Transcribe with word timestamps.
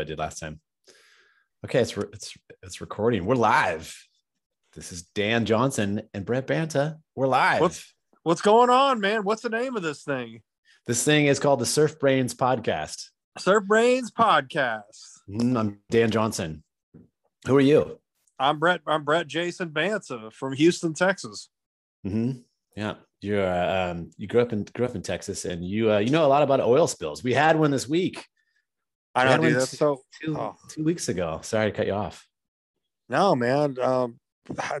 What 0.00 0.06
I 0.06 0.12
did 0.12 0.18
last 0.18 0.38
time. 0.38 0.60
Okay, 1.66 1.78
it's 1.80 1.94
re- 1.94 2.08
it's 2.14 2.32
it's 2.62 2.80
recording. 2.80 3.26
We're 3.26 3.34
live. 3.34 3.94
This 4.72 4.92
is 4.92 5.02
Dan 5.02 5.44
Johnson 5.44 6.00
and 6.14 6.24
Brett 6.24 6.46
Banta. 6.46 6.96
We're 7.14 7.26
live. 7.26 7.60
What's 7.60 7.94
what's 8.22 8.40
going 8.40 8.70
on, 8.70 9.00
man? 9.00 9.24
What's 9.24 9.42
the 9.42 9.50
name 9.50 9.76
of 9.76 9.82
this 9.82 10.02
thing? 10.02 10.40
This 10.86 11.04
thing 11.04 11.26
is 11.26 11.38
called 11.38 11.60
the 11.60 11.66
Surf 11.66 11.98
Brains 12.00 12.34
Podcast. 12.34 13.08
Surf 13.36 13.64
Brains 13.66 14.10
Podcast. 14.10 15.18
Mm, 15.28 15.58
I'm 15.58 15.78
Dan 15.90 16.10
Johnson. 16.10 16.64
Who 17.46 17.54
are 17.58 17.60
you? 17.60 17.98
I'm 18.38 18.58
Brett. 18.58 18.80
I'm 18.86 19.04
Brett 19.04 19.26
Jason 19.26 19.68
Banta 19.68 20.30
from 20.32 20.54
Houston, 20.54 20.94
Texas. 20.94 21.50
hmm 22.04 22.30
Yeah, 22.74 22.94
you're 23.20 23.46
uh, 23.46 23.90
um, 23.90 24.12
you 24.16 24.26
grew 24.26 24.40
up 24.40 24.54
in 24.54 24.64
grew 24.64 24.86
up 24.86 24.94
in 24.94 25.02
Texas, 25.02 25.44
and 25.44 25.62
you 25.62 25.92
uh, 25.92 25.98
you 25.98 26.08
know 26.08 26.24
a 26.24 26.26
lot 26.26 26.42
about 26.42 26.60
oil 26.60 26.86
spills. 26.86 27.22
We 27.22 27.34
had 27.34 27.58
one 27.58 27.70
this 27.70 27.86
week. 27.86 28.24
I 29.14 29.24
know, 29.24 29.42
dude. 29.42 29.56
That's 29.56 29.70
two- 29.72 29.76
so. 29.76 30.02
two, 30.22 30.36
oh. 30.38 30.56
two 30.68 30.84
weeks 30.84 31.08
ago. 31.08 31.40
Sorry 31.42 31.70
to 31.70 31.76
cut 31.76 31.86
you 31.86 31.94
off. 31.94 32.26
No, 33.08 33.34
man. 33.34 33.76
Um, 33.80 34.20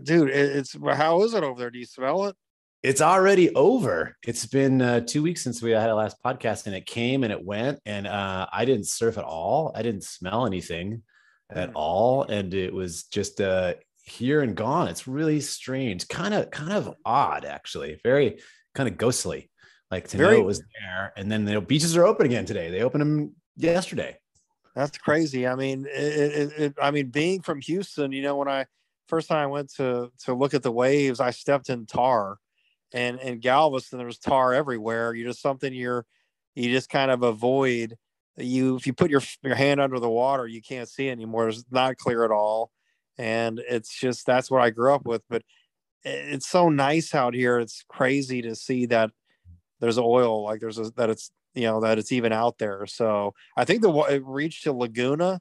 dude, 0.02 0.30
it, 0.30 0.56
it's 0.56 0.76
how 0.94 1.22
is 1.22 1.34
it 1.34 1.42
over 1.42 1.58
there? 1.58 1.70
Do 1.70 1.78
you 1.78 1.86
smell 1.86 2.26
it? 2.26 2.36
It's 2.82 3.02
already 3.02 3.54
over. 3.54 4.16
It's 4.26 4.46
been 4.46 4.80
uh, 4.80 5.00
two 5.00 5.22
weeks 5.22 5.42
since 5.42 5.60
we 5.60 5.72
had 5.72 5.90
our 5.90 5.96
last 5.96 6.16
podcast, 6.24 6.66
and 6.66 6.74
it 6.74 6.86
came 6.86 7.24
and 7.24 7.32
it 7.32 7.44
went, 7.44 7.78
and 7.84 8.06
uh, 8.06 8.46
I 8.52 8.64
didn't 8.64 8.86
surf 8.86 9.18
at 9.18 9.24
all. 9.24 9.72
I 9.74 9.82
didn't 9.82 10.04
smell 10.04 10.46
anything 10.46 11.02
at 11.50 11.70
Mm. 11.70 11.74
all, 11.74 12.22
and 12.22 12.54
it 12.54 12.72
was 12.72 13.02
just 13.04 13.40
uh, 13.40 13.74
here 14.04 14.40
and 14.40 14.54
gone. 14.56 14.88
It's 14.88 15.06
really 15.06 15.40
strange, 15.40 16.08
kind 16.08 16.32
of, 16.32 16.50
kind 16.50 16.72
of 16.72 16.94
odd, 17.04 17.44
actually. 17.44 18.00
Very 18.02 18.38
kind 18.74 18.88
of 18.88 18.96
ghostly, 18.96 19.50
like 19.90 20.08
to 20.08 20.16
Very- 20.16 20.36
know 20.36 20.42
it 20.42 20.46
was 20.46 20.62
there. 20.80 21.12
And 21.16 21.30
then 21.30 21.44
the 21.44 21.60
beaches 21.60 21.96
are 21.98 22.06
open 22.06 22.24
again 22.24 22.46
today. 22.46 22.70
They 22.70 22.82
open 22.82 23.00
them 23.00 23.34
yesterday. 23.62 24.18
That's 24.74 24.96
crazy. 24.98 25.46
I 25.46 25.56
mean, 25.56 25.86
it, 25.86 25.92
it, 26.32 26.52
it, 26.58 26.74
I 26.80 26.90
mean, 26.90 27.08
being 27.08 27.42
from 27.42 27.60
Houston, 27.62 28.12
you 28.12 28.22
know, 28.22 28.36
when 28.36 28.48
I 28.48 28.66
first 29.08 29.28
time 29.28 29.38
I 29.38 29.46
went 29.46 29.72
to 29.74 30.12
to 30.24 30.34
look 30.34 30.54
at 30.54 30.62
the 30.62 30.70
waves, 30.72 31.20
I 31.20 31.30
stepped 31.30 31.68
in 31.70 31.86
tar, 31.86 32.38
and 32.92 33.18
in 33.20 33.40
Galveston 33.40 33.98
there 33.98 34.06
was 34.06 34.18
tar 34.18 34.54
everywhere. 34.54 35.14
You 35.14 35.24
just 35.24 35.42
something 35.42 35.74
you're 35.74 36.06
you 36.54 36.70
just 36.70 36.88
kind 36.88 37.10
of 37.10 37.22
avoid. 37.22 37.96
You 38.36 38.76
if 38.76 38.86
you 38.86 38.92
put 38.92 39.10
your 39.10 39.22
your 39.42 39.56
hand 39.56 39.80
under 39.80 39.98
the 39.98 40.08
water, 40.08 40.46
you 40.46 40.62
can't 40.62 40.88
see 40.88 41.10
anymore. 41.10 41.48
It's 41.48 41.64
not 41.70 41.96
clear 41.96 42.24
at 42.24 42.30
all, 42.30 42.70
and 43.18 43.60
it's 43.68 43.98
just 43.98 44.24
that's 44.24 44.50
what 44.50 44.62
I 44.62 44.70
grew 44.70 44.94
up 44.94 45.04
with. 45.04 45.22
But 45.28 45.42
it- 46.04 46.34
it's 46.34 46.48
so 46.48 46.68
nice 46.68 47.14
out 47.14 47.34
here. 47.34 47.58
It's 47.58 47.84
crazy 47.88 48.40
to 48.42 48.54
see 48.54 48.86
that 48.86 49.10
there's 49.80 49.98
oil 49.98 50.44
like 50.44 50.60
there's 50.60 50.78
a, 50.78 50.90
that 50.96 51.10
it's 51.10 51.32
you 51.54 51.62
know 51.62 51.80
that 51.80 51.98
it's 51.98 52.12
even 52.12 52.32
out 52.32 52.58
there. 52.58 52.86
So 52.86 53.34
I 53.56 53.64
think 53.64 53.82
the 53.82 53.92
it 54.04 54.22
reached 54.24 54.64
to 54.64 54.72
Laguna. 54.72 55.40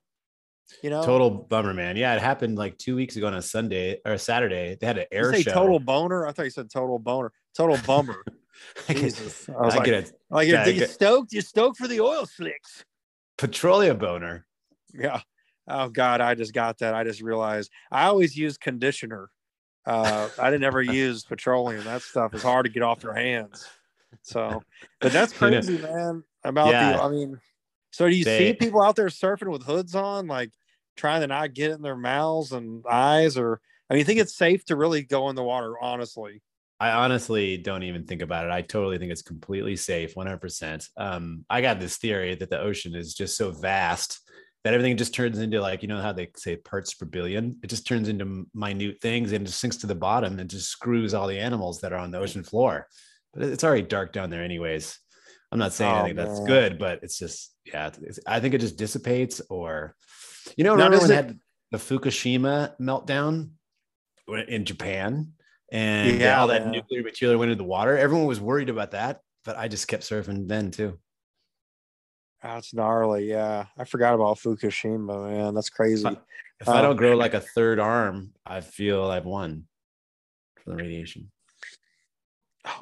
You 0.84 0.92
know, 0.92 1.04
Total 1.04 1.32
bummer, 1.32 1.74
man. 1.74 1.98
Yeah, 1.98 2.14
it 2.14 2.22
happened 2.22 2.58
like 2.58 2.78
two 2.78 2.96
weeks 2.96 3.16
ago 3.16 3.26
on 3.28 3.34
a 3.34 3.42
Sunday 3.42 4.00
or 4.06 4.14
a 4.14 4.20
Saturday. 4.20 4.78
They 4.80 4.86
had 4.86 5.00
an 5.00 5.06
air 5.12 5.34
say 5.34 5.42
show. 5.42 5.52
total 5.52 5.80
boner. 5.80 6.28
I 6.28 6.32
thought 6.32 6.44
you 6.44 6.52
said 6.52 6.70
total 6.70 7.00
boner. 7.00 7.32
Total 7.56 7.78
bummer. 7.88 8.24
I 8.90 8.94
Jesus, 8.94 9.50
I 9.50 9.66
was 9.66 9.74
I 9.74 9.78
like, 9.78 9.86
get 9.86 9.94
it. 9.96 10.14
like 10.30 10.48
yeah, 10.48 10.64
I 10.64 10.68
you 10.68 10.86
stoked? 10.86 11.34
You 11.34 11.42
stoked 11.42 11.78
for 11.78 11.88
the 11.88 12.02
oil 12.02 12.26
slicks? 12.26 12.84
Petroleum 13.38 13.98
boner. 13.98 14.46
Yeah. 14.94 15.22
Oh 15.68 15.90
God, 15.90 16.20
I 16.22 16.36
just 16.36 16.54
got 16.54 16.80
that. 16.80 16.94
I 16.94 17.04
just 17.04 17.22
realized 17.22 17.72
I 17.92 18.06
always 18.06 18.36
use 18.36 18.58
conditioner. 18.58 19.30
Uh, 19.86 20.30
I 20.38 20.52
didn't 20.52 20.66
ever 20.66 20.82
use 20.82 21.24
petroleum. 21.24 21.84
That 21.84 22.02
stuff 22.02 22.34
is 22.34 22.44
hard 22.44 22.66
to 22.66 22.72
get 22.72 22.84
off 22.84 23.04
your 23.04 23.14
hands. 23.14 23.66
So, 24.22 24.62
but 25.00 25.12
that's 25.12 25.34
crazy, 25.38 25.78
man. 25.78 26.24
About 26.44 26.70
Yeah. 26.70 26.94
the, 26.94 27.04
I 27.04 27.10
mean, 27.10 27.40
so 27.92 28.08
do 28.08 28.16
you 28.16 28.24
They- 28.26 28.52
see 28.52 28.54
people 28.54 28.82
out 28.82 28.96
there 28.96 29.08
surfing 29.08 29.52
with 29.52 29.64
hoods 29.64 29.96
on, 29.96 30.28
like 30.28 30.52
trying 30.96 31.22
to 31.22 31.28
not 31.28 31.54
get 31.54 31.72
in 31.72 31.82
their 31.82 31.96
mouths 31.96 32.52
and 32.52 32.84
eyes, 32.90 33.38
or 33.38 33.62
I 33.90 33.94
mean, 33.94 34.00
you 34.00 34.06
think 34.06 34.20
it's 34.20 34.36
safe 34.36 34.64
to 34.66 34.76
really 34.76 35.02
go 35.04 35.30
in 35.30 35.36
the 35.36 35.44
water? 35.44 35.74
Honestly, 35.82 36.42
I 36.80 36.92
honestly 36.92 37.58
don't 37.58 37.84
even 37.84 38.06
think 38.06 38.22
about 38.22 38.46
it. 38.46 38.52
I 38.52 38.62
totally 38.62 38.98
think 38.98 39.12
it's 39.12 39.22
completely 39.22 39.76
safe, 39.76 40.16
100%. 40.16 40.88
Um, 40.96 41.46
I 41.50 41.62
got 41.62 41.80
this 41.80 41.98
theory 41.98 42.36
that 42.36 42.50
the 42.50 42.60
ocean 42.60 42.96
is 42.96 43.14
just 43.14 43.36
so 43.36 43.52
vast 43.52 44.20
that 44.64 44.74
everything 44.74 44.96
just 44.98 45.14
turns 45.14 45.40
into 45.40 45.60
like, 45.62 45.82
you 45.82 45.88
know, 45.88 46.02
how 46.02 46.12
they 46.14 46.30
say 46.36 46.56
parts 46.58 46.94
per 46.94 47.06
billion? 47.06 47.58
It 47.64 47.68
just 47.68 47.88
turns 47.88 48.08
into 48.10 48.46
minute 48.54 49.02
things 49.02 49.32
and 49.32 49.46
just 49.46 49.60
sinks 49.60 49.78
to 49.78 49.88
the 49.88 49.96
bottom 49.96 50.38
and 50.40 50.50
just 50.50 50.70
screws 50.70 51.14
all 51.14 51.28
the 51.28 51.40
animals 51.40 51.82
that 51.82 51.92
are 51.94 52.00
on 52.00 52.12
the 52.12 52.20
ocean 52.20 52.44
floor. 52.44 52.88
But 53.34 53.44
it's 53.44 53.64
already 53.64 53.84
dark 53.84 54.12
down 54.14 54.30
there, 54.30 54.44
anyways. 54.44 55.00
I'm 55.52 55.60
not 55.60 55.74
saying 55.74 55.92
I 55.92 56.02
Oh, 56.02 56.04
think 56.06 56.16
that's 56.18 56.40
man. 56.40 56.48
good, 56.48 56.80
but 56.80 57.00
it's 57.04 57.18
just, 57.18 57.56
yeah, 57.66 57.90
it's, 58.02 58.20
I 58.28 58.40
think 58.40 58.54
it 58.54 58.62
just 58.62 58.78
dissipates 58.78 59.42
or, 59.50 59.96
you 60.58 60.64
know, 60.64 60.76
Now, 60.76 60.86
remember 60.86 61.00
when 61.00 61.12
it- 61.12 61.16
had 61.16 61.40
the 61.72 61.78
Fukushima 61.78 62.78
meltdown 62.80 63.52
in 64.48 64.66
Japan? 64.66 65.34
and 65.72 66.20
Yeah, 66.20 66.40
all 66.42 66.48
that 66.48 66.64
man. 66.64 66.72
nuclear 66.72 67.04
material 67.04 67.38
went 67.38 67.52
into 67.52 67.64
the 67.64 67.68
water. 67.70 67.96
Everyone 67.96 68.26
was 68.26 68.40
worried 68.42 68.70
about 68.70 68.90
that, 68.92 69.22
but 69.46 69.56
I 69.56 69.68
just 69.68 69.88
kept 69.88 70.02
surfing 70.04 70.48
then 70.48 70.72
too. 70.72 70.98
that's 72.42 72.74
gnarly. 72.74 73.30
Yeah, 73.30 73.66
I 73.78 73.84
forgot 73.84 74.14
about 74.16 74.38
Fukushima, 74.40 75.30
man. 75.30 75.54
That's 75.54 75.70
crazy. 75.70 76.08
If 76.60 76.68
I 76.70 76.80
Oh. 76.80 76.82
don't 76.82 76.92
um, 76.92 76.98
grow 76.98 77.16
like 77.16 77.34
a 77.34 77.40
third 77.42 77.80
arm, 77.80 78.34
I 78.46 78.62
feel 78.62 79.04
I've 79.12 79.26
won 79.26 79.68
for 80.64 80.72
the 80.72 80.76
radiation. 80.78 81.32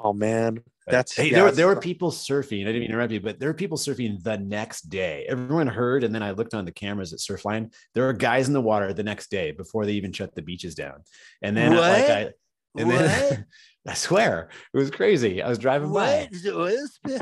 Oh 0.02 0.12
man, 0.12 0.60
That's- 0.86 1.14
hey, 1.14 1.26
yeah, 1.26 1.34
there, 1.34 1.44
were- 1.44 1.50
there 1.52 1.66
were 1.66 1.80
people 1.80 2.10
surfing. 2.10 2.62
I 2.62 2.66
didn't 2.66 2.80
mean 2.80 2.88
to 2.88 2.94
interrupt 2.94 3.12
you, 3.12 3.20
but 3.20 3.38
there 3.38 3.48
were 3.48 3.54
people 3.54 3.78
surfing 3.78 4.22
the 4.22 4.36
next 4.38 4.88
day. 4.88 5.24
Everyone 5.28 5.66
heard, 5.66 6.04
and 6.04 6.14
then 6.14 6.22
I 6.22 6.32
looked 6.32 6.54
on 6.54 6.64
the 6.64 6.72
cameras 6.72 7.12
at 7.12 7.20
Surfline. 7.20 7.72
There 7.94 8.04
were 8.04 8.12
guys 8.12 8.48
in 8.48 8.54
the 8.54 8.60
water 8.60 8.92
the 8.92 9.02
next 9.04 9.30
day 9.30 9.52
before 9.52 9.86
they 9.86 9.92
even 9.92 10.12
shut 10.12 10.34
the 10.34 10.42
beaches 10.42 10.74
down. 10.74 11.02
And 11.42 11.56
then, 11.56 11.74
uh, 11.74 11.80
like, 11.80 12.02
What? 12.02 12.10
I, 12.10 12.30
and 12.76 12.90
then 12.90 13.46
I 13.86 13.94
swear 13.94 14.50
it 14.74 14.76
was 14.76 14.90
crazy. 14.90 15.42
I 15.42 15.48
was 15.48 15.58
driving 15.58 15.92
by. 15.92 16.28
Is 16.30 16.44
it 16.44 16.54
oil 16.54 16.76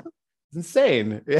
insane. 0.55 1.23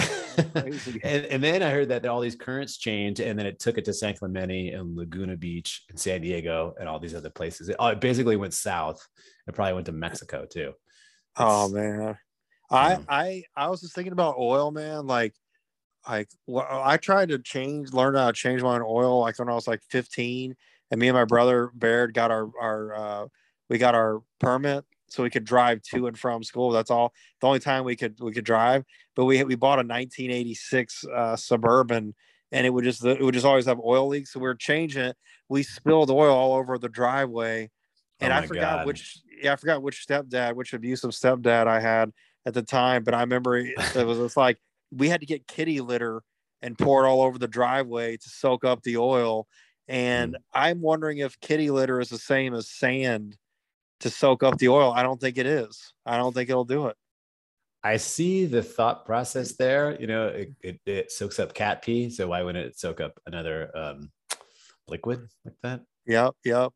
And, 1.03 1.25
and 1.25 1.43
then 1.43 1.63
I 1.63 1.71
heard 1.71 1.89
that 1.89 2.05
all 2.05 2.21
these 2.21 2.37
currents 2.37 2.77
changed, 2.77 3.21
and 3.21 3.39
then 3.39 3.47
it 3.47 3.59
took 3.59 3.79
it 3.79 3.87
to 3.87 3.95
San 3.95 4.15
Clemente 4.15 4.69
and 4.71 4.95
Laguna 4.95 5.37
Beach 5.37 5.85
and 5.89 5.99
San 5.99 6.21
Diego 6.21 6.75
and 6.79 6.89
all 6.89 6.99
these 6.99 7.15
other 7.15 7.31
places. 7.31 7.71
It, 7.71 7.77
oh, 7.79 7.87
it 7.89 8.01
basically 8.01 8.37
went 8.37 8.53
south. 8.53 9.07
It 9.49 9.55
probably 9.55 9.73
went 9.75 9.87
to 9.87 9.93
Mexico 9.93 10.45
too. 10.45 10.73
Oh 11.37 11.69
man, 11.69 12.19
I. 12.71 12.99
I 13.09 13.45
I 13.57 13.69
was 13.69 13.81
just 13.81 13.95
thinking 13.95 14.13
about 14.13 14.37
oil, 14.39 14.71
man. 14.71 15.07
Like, 15.07 15.35
like 16.09 16.29
I 16.49 16.97
tried 16.97 17.29
to 17.31 17.39
change, 17.39 17.93
learn 17.93 18.15
how 18.15 18.29
to 18.29 18.33
change 18.33 18.63
my 18.63 18.77
own 18.77 18.83
oil, 18.87 19.21
like 19.21 19.39
when 19.39 19.49
I 19.49 19.55
was 19.55 19.69
like 19.69 19.83
15, 19.91 20.57
and 20.91 21.01
me 21.01 21.09
and 21.09 21.17
my 21.17 21.25
brother 21.25 21.71
Baird 21.75 22.15
got 22.15 22.31
our 22.31 22.49
our 22.61 22.95
uh, 22.95 23.27
we 23.69 23.79
got 23.79 23.95
our 23.95 24.23
permit 24.41 24.85
so 25.09 25.23
we 25.23 25.31
could 25.31 25.45
drive 25.45 25.83
to 25.83 26.07
and 26.07 26.19
from 26.19 26.43
school. 26.43 26.71
That's 26.71 26.91
all. 26.91 27.13
The 27.41 27.47
only 27.47 27.61
time 27.61 27.85
we 27.85 27.97
could 27.97 28.19
we 28.21 28.33
could 28.33 28.45
drive. 28.45 28.85
But 29.15 29.25
we 29.25 29.43
we 29.45 29.55
bought 29.55 29.79
a 29.79 29.87
1986 29.87 31.05
uh, 31.05 31.37
suburban, 31.37 32.15
and 32.53 32.67
it 32.67 32.71
would 32.71 32.85
just 32.85 33.05
it 33.05 33.21
would 33.23 33.35
just 33.35 33.47
always 33.47 33.67
have 33.67 33.81
oil 33.85 34.09
leaks. 34.09 34.33
So 34.33 34.41
we 34.41 34.45
were 34.45 34.55
changing 34.55 35.05
it. 35.05 35.17
We 35.49 35.63
spilled 35.63 36.11
oil 36.11 36.35
all 36.35 36.55
over 36.55 36.79
the 36.79 36.89
driveway, 36.89 37.71
and 38.21 38.33
Oh 38.33 38.37
I 38.37 38.47
forgot 38.47 38.79
God. 38.79 38.87
which 38.87 39.19
yeah 39.43 39.53
I 39.53 39.57
forgot 39.57 39.83
which 39.83 40.05
stepdad, 40.07 40.55
which 40.55 40.73
abusive 40.73 41.11
stepdad 41.11 41.67
I 41.67 41.81
had 41.81 42.13
at 42.45 42.55
the 42.55 42.63
time. 42.63 43.05
But 43.05 43.15
I 43.15 43.21
remember 43.21 43.57
it, 43.57 43.75
was 43.95 44.19
just 44.19 44.37
like 44.37 44.59
we 44.91 45.09
had 45.09 45.21
to 45.21 45.27
get 45.27 45.47
kitty 45.47 45.81
litter 45.81 46.23
and 46.63 46.79
pour 46.79 47.05
it 47.05 47.09
all 47.09 47.23
over 47.23 47.39
the 47.39 47.49
driveway 47.49 48.17
to 48.17 48.29
soak 48.29 48.65
up 48.65 48.83
the 48.83 48.97
oil. 48.97 49.47
And 49.89 50.37
I'm 50.53 50.81
wondering 50.81 51.19
if 51.19 51.39
kitty 51.41 51.71
litter 51.71 52.01
is 52.01 52.09
the 52.09 52.19
same 52.19 52.55
as 52.55 52.69
sand 52.69 53.37
to 54.01 54.11
soak 54.11 54.43
up 54.43 54.59
the 54.59 54.69
oil. 54.69 54.93
I 54.93 55.03
don't 55.03 55.21
think 55.21 55.39
it 55.39 55.47
is. 55.47 55.93
I 56.05 56.17
don't 56.17 56.35
think 56.35 56.51
it'll 56.51 56.65
do 56.65 56.87
it. 56.87 56.97
I 57.85 57.99
see 57.99 58.47
the 58.47 58.63
thought 58.63 59.07
process 59.07 59.53
there. 59.53 59.97
You 60.01 60.09
know, 60.09 60.27
it, 60.27 60.53
it, 60.61 60.81
it 60.87 61.13
soaks 61.13 61.39
up 61.39 61.55
cat 61.55 61.83
pee, 61.83 62.11
so 62.11 62.27
why 62.27 62.43
wouldn't 62.43 62.67
it 62.67 62.79
soak 62.79 63.01
up 63.01 63.21
another 63.27 63.71
um, 63.77 64.11
liquid 64.89 65.29
like 65.45 65.55
that? 65.63 65.83
Yep, 66.07 66.35
yep. 66.45 66.73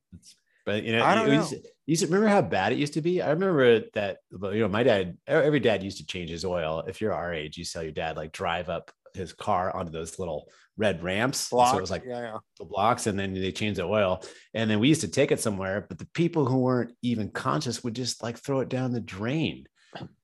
But 0.64 0.84
you 0.84 0.92
know, 0.92 1.04
I 1.04 1.16
don't 1.16 1.26
you 1.26 1.34
know. 1.34 1.48
You 1.90 2.06
remember 2.06 2.28
how 2.28 2.42
bad 2.42 2.72
it 2.72 2.78
used 2.78 2.94
to 2.94 3.00
be. 3.00 3.20
I 3.20 3.30
remember 3.30 3.80
that. 3.94 4.18
You 4.30 4.60
know, 4.60 4.68
my 4.68 4.82
dad. 4.82 5.18
Every 5.26 5.60
dad 5.60 5.82
used 5.82 5.98
to 5.98 6.06
change 6.06 6.30
his 6.30 6.44
oil. 6.44 6.84
If 6.86 7.00
you're 7.00 7.12
our 7.12 7.34
age, 7.34 7.58
you 7.58 7.64
saw 7.64 7.80
your 7.80 7.92
dad 7.92 8.16
like 8.16 8.32
drive 8.32 8.68
up 8.68 8.90
his 9.14 9.32
car 9.32 9.74
onto 9.74 9.90
those 9.90 10.18
little 10.18 10.48
red 10.76 11.02
ramps. 11.02 11.38
So 11.38 11.60
it 11.76 11.80
was 11.80 11.90
like 11.90 12.04
yeah, 12.06 12.20
yeah. 12.20 12.38
the 12.58 12.64
blocks, 12.64 13.06
and 13.06 13.18
then 13.18 13.34
they 13.34 13.52
changed 13.52 13.80
the 13.80 13.84
oil. 13.84 14.22
And 14.54 14.70
then 14.70 14.78
we 14.78 14.88
used 14.88 15.00
to 15.00 15.08
take 15.08 15.32
it 15.32 15.40
somewhere, 15.40 15.84
but 15.88 15.98
the 15.98 16.06
people 16.14 16.46
who 16.46 16.58
weren't 16.58 16.92
even 17.02 17.30
conscious 17.30 17.82
would 17.82 17.94
just 17.94 18.22
like 18.22 18.38
throw 18.38 18.60
it 18.60 18.68
down 18.68 18.92
the 18.92 19.00
drain. 19.00 19.66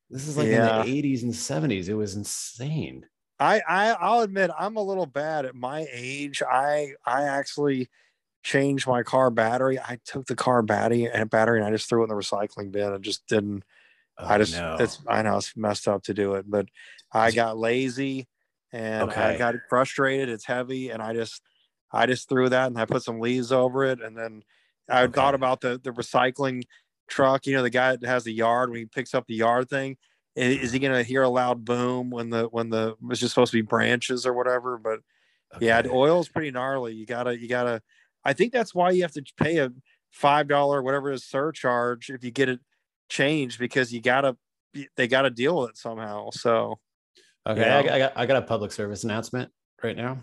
This 0.09 0.29
is 0.29 0.37
like 0.37 0.47
Yeah. 0.47 0.83
in 0.83 0.87
the 0.87 1.03
80s 1.03 1.23
and 1.25 1.33
70s. 1.33 1.89
It 1.89 1.95
was 1.95 2.15
insane. 2.15 3.05
I, 3.39 3.61
I 3.69 3.91
I'll 4.01 4.21
admit 4.21 4.51
I'm 4.59 4.77
a 4.77 4.83
little 4.83 5.07
bad 5.07 5.45
at 5.45 5.55
my 5.55 5.87
age. 5.93 6.43
I 6.43 6.95
I 7.05 7.25
actually 7.25 7.91
changed 8.47 8.87
my 8.87 9.03
car 9.03 9.29
battery. 9.31 9.79
I 9.79 9.99
took 10.05 10.27
the 10.27 10.37
car 10.37 10.63
battery 10.63 11.11
and 11.11 11.29
battery 11.29 11.59
and 11.59 11.67
I 11.67 11.73
just 11.73 11.89
threw 11.89 12.03
it 12.03 12.05
in 12.05 12.09
the 12.11 12.15
recycling 12.15 12.71
bin 12.71 12.93
and 12.93 13.03
just 13.03 13.27
didn't 13.27 13.65
Oh, 14.19 14.27
I 14.27 14.39
just 14.39 14.55
no. 14.55 14.77
it's 14.81 14.99
I 15.07 15.23
know 15.23 15.37
it's 15.37 15.57
messed 15.57 15.89
up 15.89 16.03
to 16.05 16.15
do 16.15 16.35
it, 16.35 16.49
but 16.49 16.67
I 17.13 17.33
got 17.33 17.59
lazy 17.59 18.29
and 18.73 19.11
Okay. 19.11 19.21
I 19.21 19.37
got 19.39 19.55
frustrated. 19.69 20.29
It's 20.29 20.47
heavy, 20.47 20.91
and 20.91 21.03
I 21.03 21.13
just 21.13 21.43
I 21.93 22.07
just 22.07 22.29
threw 22.29 22.49
that 22.49 22.69
and 22.69 22.79
I 22.79 22.87
put 22.87 23.03
some 23.03 23.21
leaves 23.21 23.53
over 23.53 23.85
it, 23.85 24.01
and 24.01 24.17
then 24.17 24.43
I 24.89 25.03
Okay. 25.03 25.13
thought 25.13 25.35
about 25.35 25.61
the 25.61 25.79
the 25.83 25.91
recycling 25.91 26.63
truck. 27.09 27.47
You 27.47 27.57
know, 27.57 27.63
the 27.63 27.71
guy 27.71 27.95
that 27.97 28.07
has 28.07 28.25
the 28.25 28.33
yard 28.33 28.71
when 28.71 28.79
he 28.79 28.87
picks 28.87 29.15
up 29.15 29.27
the 29.27 29.35
yard 29.35 29.69
thing. 29.69 29.99
Is 30.35 30.73
he 30.73 30.79
mm-hmm. 30.79 30.87
gonna 30.87 31.03
hear 31.03 31.23
a 31.23 31.29
loud 31.29 31.65
boom 31.65 32.11
when 32.11 32.31
the 32.31 32.45
when 32.45 32.71
the 32.71 32.97
it's 33.11 33.21
just 33.21 33.35
supposed 33.35 33.53
to 33.53 33.59
be 33.59 33.63
branches 33.63 34.25
or 34.25 34.33
whatever? 34.33 34.79
But 34.79 35.01
yeah, 35.61 35.79
Okay. 35.81 35.89
oil 35.91 36.21
is 36.21 36.29
pretty 36.29 36.51
gnarly. 36.51 36.95
You 36.95 37.07
gotta, 37.07 37.39
you 37.39 37.49
gotta. 37.49 37.83
I 38.27 38.33
think 38.33 38.53
that's 38.53 38.75
why 38.75 38.91
you 38.91 39.03
have 39.03 39.13
to 39.13 39.23
pay 39.37 39.59
a 39.59 39.71
five 40.11 40.49
dollar 40.49 40.83
whatever 40.83 41.11
it 41.11 41.15
is 41.15 41.25
surcharge 41.25 42.11
if 42.11 42.25
you 42.25 42.31
get 42.31 42.49
it 42.49 42.61
changed 43.09 43.59
because 43.59 43.93
you 43.93 44.01
gotta, 44.01 44.37
they 44.97 45.09
gotta 45.09 45.31
deal 45.31 45.59
with 45.61 45.71
it 45.71 45.77
somehow. 45.77 46.31
So 46.31 46.79
Okay, 47.47 47.61
Yeah. 47.61 47.79
I, 47.79 47.83
got- 47.83 47.93
I 47.93 47.99
got 47.99 48.13
I 48.17 48.27
got 48.27 48.43
a 48.43 48.47
public 48.47 48.73
service 48.73 49.05
announcement 49.05 49.51
right 49.83 49.97
now. 49.97 50.19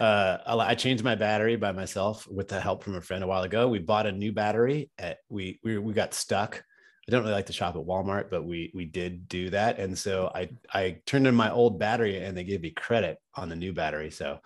Uh, 0.00 0.38
I, 0.46 0.56
I 0.70 0.74
changed 0.74 1.04
my 1.04 1.14
battery 1.14 1.56
by 1.56 1.72
myself 1.72 2.26
with 2.28 2.48
the 2.48 2.60
help 2.60 2.82
from 2.82 2.96
a 2.96 3.00
friend 3.00 3.22
a 3.22 3.26
while 3.26 3.42
ago. 3.42 3.68
We 3.68 3.78
bought 3.78 4.06
a 4.06 4.12
new 4.12 4.32
battery. 4.32 4.90
At, 4.98 5.18
we 5.28 5.60
we 5.62 5.78
we 5.78 5.92
got 5.92 6.14
stuck. 6.14 6.64
I 7.06 7.12
don't 7.12 7.20
really 7.20 7.34
like 7.34 7.46
to 7.46 7.52
shop 7.52 7.76
at 7.76 7.82
Walmart, 7.82 8.30
but 8.30 8.44
we 8.44 8.72
we 8.74 8.86
did 8.86 9.28
do 9.28 9.50
that, 9.50 9.78
and 9.78 9.96
so 9.96 10.32
I 10.34 10.48
I 10.72 11.00
turned 11.04 11.26
in 11.26 11.34
my 11.34 11.50
old 11.50 11.78
battery, 11.78 12.16
and 12.24 12.34
they 12.36 12.44
gave 12.44 12.62
me 12.62 12.70
credit 12.70 13.18
on 13.34 13.50
the 13.50 13.56
new 13.56 13.74
battery. 13.74 14.10
So 14.10 14.38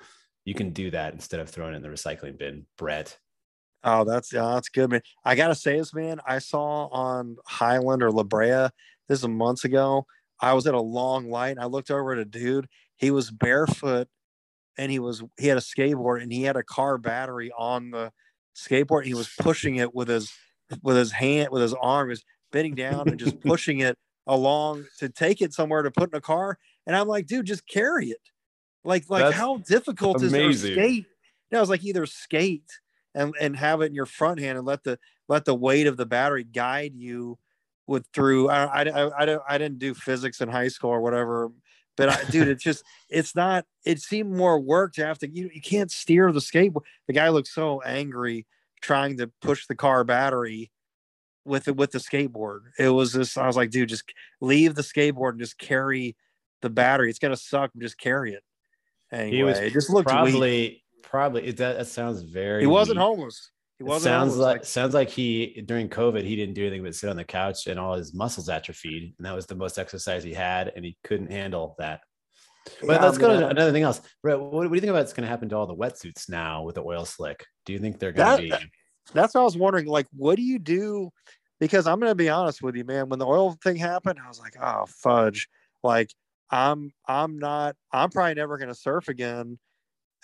you 0.49 0.55
can 0.55 0.71
do 0.71 0.91
that 0.91 1.12
instead 1.12 1.41
of 1.41 1.50
throwing 1.50 1.75
it 1.75 1.77
in 1.77 1.83
the 1.83 1.91
recycling 1.91 2.39
bin, 2.39 2.65
Brett. 2.79 3.19
Oh, 3.85 4.05
that's 4.05 4.33
yeah, 4.33 4.55
that's 4.55 4.71
good, 4.71 4.91
man. 4.91 5.03
I 5.23 5.35
gotta 5.35 5.55
say 5.55 5.77
this, 5.77 5.93
man. 5.93 6.21
I 6.27 6.39
saw 6.39 6.87
on 6.87 7.37
Highland 7.47 8.03
or 8.03 8.11
La 8.11 8.23
Brea, 8.23 8.71
this 9.09 9.19
is 9.19 9.29
months 9.29 9.65
ago. 9.65 10.06
I 10.41 10.55
was 10.55 10.67
at 10.67 10.73
a 10.73 10.81
long 10.81 11.29
light 11.29 11.50
and 11.50 11.61
I 11.61 11.67
looked 11.67 11.91
over 11.91 12.12
at 12.12 12.19
a 12.19 12.25
dude. 12.25 12.67
He 12.97 13.11
was 13.11 13.31
barefoot 13.31 14.09
and 14.79 14.91
he 14.91 14.99
was 14.99 15.23
he 15.39 15.49
had 15.49 15.59
a 15.59 15.61
skateboard 15.61 16.23
and 16.23 16.33
he 16.33 16.45
had 16.45 16.56
a 16.56 16.62
car 16.62 16.97
battery 16.97 17.53
on 17.56 17.91
the 17.91 18.11
skateboard. 18.56 19.05
He 19.05 19.12
was 19.12 19.29
pushing 19.39 19.77
it 19.77 19.95
with 19.95 20.09
his 20.09 20.33
with 20.83 20.97
his 20.97 21.12
hand 21.12 21.50
with 21.50 21.61
his 21.61 21.75
arm, 21.75 22.09
was 22.09 22.25
bending 22.53 22.75
down 22.75 23.06
and 23.06 23.21
just 23.21 23.39
pushing 23.45 23.81
it 23.81 23.99
along 24.27 24.87
to 25.00 25.11
take 25.11 25.43
it 25.43 25.53
somewhere 25.53 25.83
to 25.83 25.91
put 25.91 26.11
in 26.11 26.17
a 26.17 26.23
car. 26.23 26.56
And 26.87 26.97
I'm 26.97 27.06
like, 27.06 27.27
dude, 27.27 27.45
just 27.45 27.69
carry 27.69 28.09
it. 28.09 28.31
Like, 28.88 29.11
like 29.11 29.23
That's 29.23 29.37
how 29.37 29.58
difficult 29.58 30.23
is 30.23 30.32
amazing. 30.32 30.73
it 30.73 30.75
to 30.76 30.81
skate? 30.81 31.06
No, 31.52 31.61
it's 31.61 31.69
like 31.69 31.85
either 31.85 32.06
skate 32.06 32.70
and 33.14 33.35
and 33.38 33.55
have 33.55 33.82
it 33.82 33.87
in 33.87 33.94
your 33.94 34.06
front 34.06 34.40
hand 34.40 34.56
and 34.56 34.67
let 34.67 34.82
the 34.82 34.99
let 35.29 35.44
the 35.44 35.55
weight 35.55 35.87
of 35.87 35.99
the 35.99 36.06
battery 36.06 36.43
guide 36.43 36.94
you 36.94 37.38
with 37.87 38.06
through 38.14 38.49
I 38.49 38.64
I, 38.64 38.82
I, 38.82 39.23
I, 39.23 39.25
don't, 39.26 39.43
I 39.49 39.58
didn't 39.58 39.79
do 39.79 39.93
physics 39.93 40.40
in 40.40 40.49
high 40.49 40.69
school 40.69 40.90
or 40.90 41.02
whatever 41.02 41.50
but 41.99 42.08
I, 42.08 42.31
dude 42.31 42.49
it's 42.49 42.62
just 42.62 42.82
it's 43.11 43.35
not 43.35 43.67
it 43.85 44.00
seemed 44.00 44.35
more 44.35 44.58
work 44.58 44.94
to 44.94 45.05
have 45.05 45.19
to 45.19 45.29
you, 45.29 45.50
you 45.52 45.61
can't 45.61 45.90
steer 45.90 46.32
the 46.32 46.40
skateboard 46.40 46.82
the 47.06 47.12
guy 47.12 47.29
looked 47.29 47.49
so 47.49 47.82
angry 47.82 48.46
trying 48.81 49.19
to 49.19 49.31
push 49.43 49.67
the 49.67 49.75
car 49.75 50.05
battery 50.05 50.70
with 51.44 51.69
it 51.69 51.76
with 51.76 51.93
the 51.93 51.99
skateboard 51.99 52.61
it 52.79 52.88
was 52.88 53.12
just 53.12 53.37
i 53.37 53.46
was 53.46 53.56
like 53.56 53.70
dude 53.70 53.88
just 53.88 54.12
leave 54.40 54.75
the 54.75 54.82
skateboard 54.82 55.31
and 55.31 55.40
just 55.40 55.58
carry 55.58 56.17
the 56.62 56.70
battery 56.70 57.11
it's 57.11 57.19
gonna 57.19 57.37
suck 57.37 57.70
just 57.79 57.99
carry 57.99 58.32
it 58.32 58.43
anyway 59.13 59.37
He 59.37 59.43
was 59.43 59.59
it 59.59 59.73
just 59.73 59.91
looked 59.91 60.09
weak. 60.09 60.15
probably 60.17 60.85
probably 61.03 61.47
it, 61.49 61.57
that, 61.59 61.79
that 61.79 61.87
sounds 61.87 62.23
very. 62.23 62.61
he 62.63 62.67
wasn't 62.67 62.99
weak. 62.99 63.05
homeless 63.05 63.51
he 63.79 63.85
wasn't 63.85 64.03
sounds 64.05 64.33
homeless. 64.33 64.45
like, 64.47 64.65
sounds 64.65 64.95
like 64.95 65.09
he 65.09 65.63
during 65.67 65.89
COVID 65.89 66.25
he 66.25 66.35
didn't 66.37 66.55
do 66.55 66.63
anything 66.63 66.83
but 66.83 66.95
sit 66.95 67.09
on 67.09 67.17
the 67.17 67.25
couch 67.25 67.67
and 67.69 67.79
all 67.79 67.95
his 67.95 68.13
muscles 68.13 68.49
atrophied, 68.49 69.15
and 69.17 69.27
that 69.27 69.35
was 69.35 69.47
the 69.47 69.55
most 69.55 69.79
exercise 69.79 70.25
he 70.25 70.35
had, 70.35 70.73
and 70.75 70.85
he 70.85 70.97
couldn't 71.05 71.31
handle 71.31 71.77
that. 71.79 72.01
But 72.81 72.95
Yeah, 72.95 73.05
let's 73.05 73.19
go 73.19 73.29
to 73.39 73.49
another 73.49 73.73
thing 73.73 73.85
else. 73.85 74.01
Brett, 74.23 74.39
what, 74.39 74.53
what 74.53 74.69
do 74.69 74.75
you 74.75 74.81
think 74.81 74.91
about 74.91 74.99
what's 75.01 75.13
going 75.13 75.23
to 75.23 75.29
happen 75.31 75.49
to 75.51 75.57
all 75.57 75.67
the 75.67 75.77
wetsuits 75.77 76.29
now 76.29 76.65
with 76.65 76.75
the 76.75 76.83
oil 76.83 77.05
slick? 77.05 77.47
Do 77.65 77.73
you 77.73 77.79
think 77.79 77.99
they're 77.99 78.13
going 78.13 78.51
to 78.51 78.59
be? 78.59 78.71
that's 79.15 79.35
what 79.35 79.41
I 79.41 79.45
was 79.45 79.57
wondering. 79.57 79.87
Like, 79.87 80.07
what 80.13 80.37
do 80.37 80.43
you 80.43 80.59
do? 80.59 81.11
Because 81.61 81.87
I'm 81.87 81.99
gonna 81.99 82.15
be 82.15 82.29
honest 82.29 82.63
with 82.63 82.77
you, 82.77 82.85
man. 82.85 83.09
When 83.09 83.19
the 83.19 83.27
oil 83.27 83.57
thing 83.65 83.77
happened, 83.77 84.19
I 84.25 84.29
was 84.29 84.39
like, 84.39 84.55
oh 84.61 84.85
fudge. 84.87 85.49
Like, 85.83 86.11
I'm 86.50 86.93
I'm 87.06 87.39
not 87.39 87.77
I'm 87.93 88.11
probably 88.11 88.35
never 88.35 88.59
gonna 88.59 88.75
surf 88.75 89.09
again 89.09 89.59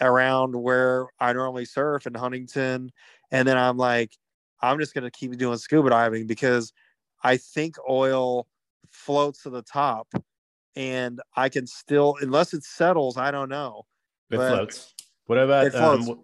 around 0.00 0.54
where 0.54 1.06
I 1.20 1.32
normally 1.32 1.64
surf 1.64 2.06
in 2.06 2.14
Huntington. 2.14 2.90
And 3.30 3.46
then 3.46 3.56
I'm 3.56 3.76
like, 3.76 4.12
I'm 4.60 4.78
just 4.78 4.94
gonna 4.94 5.10
keep 5.10 5.36
doing 5.36 5.58
scuba 5.58 5.90
diving 5.90 6.26
because 6.26 6.72
I 7.22 7.36
think 7.36 7.76
oil 7.88 8.46
floats 8.90 9.42
to 9.42 9.50
the 9.50 9.62
top 9.62 10.08
and 10.76 11.20
I 11.36 11.48
can 11.48 11.66
still 11.66 12.16
unless 12.20 12.54
it 12.54 12.64
settles, 12.64 13.16
I 13.16 13.30
don't 13.30 13.48
know. 13.48 13.86
It 14.30 14.36
but- 14.36 14.48
floats. 14.48 14.94
What 15.26 15.38
about 15.38 15.74
um, 15.74 16.02
floats. 16.02 16.20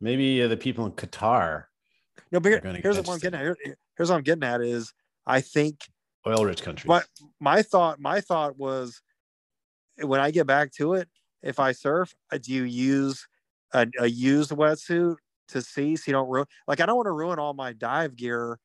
maybe 0.00 0.40
uh, 0.42 0.46
the 0.46 0.56
people 0.56 0.86
in 0.86 0.92
Qatar, 0.92 1.64
No, 2.30 2.38
but 2.38 2.50
here, 2.50 2.80
here's 2.80 2.96
what 2.98 3.08
I'm 3.08 3.18
getting 3.18 3.40
at. 3.40 3.56
Here- 3.64 3.76
here's 3.96 4.10
what 4.10 4.16
I'm 4.16 4.22
getting 4.22 4.44
at 4.44 4.60
is 4.60 4.92
I 5.26 5.40
think 5.40 5.80
oil-rich 6.24 6.62
countries? 6.62 6.86
But 6.86 7.06
my 7.40 7.62
thought, 7.62 7.98
my 7.98 8.20
thought 8.20 8.56
was, 8.56 9.02
when 10.02 10.20
I 10.20 10.30
get 10.30 10.46
back 10.46 10.72
to 10.74 10.94
it, 10.94 11.08
if 11.42 11.58
I 11.58 11.72
surf, 11.72 12.14
uh, 12.32 12.38
do 12.38 12.52
you 12.52 12.64
use 12.64 13.26
a, 13.72 13.86
a 14.00 14.06
used 14.06 14.50
wetsuit 14.50 15.16
to 15.48 15.62
see 15.62 15.96
so 15.96 16.04
you 16.06 16.12
don't 16.12 16.28
ruin? 16.28 16.46
Like, 16.66 16.80
I 16.80 16.86
don't 16.86 16.96
want 16.96 17.06
to 17.06 17.12
ruin 17.12 17.38
all 17.38 17.54
my 17.54 17.72
dive 17.72 18.16
gear. 18.16 18.58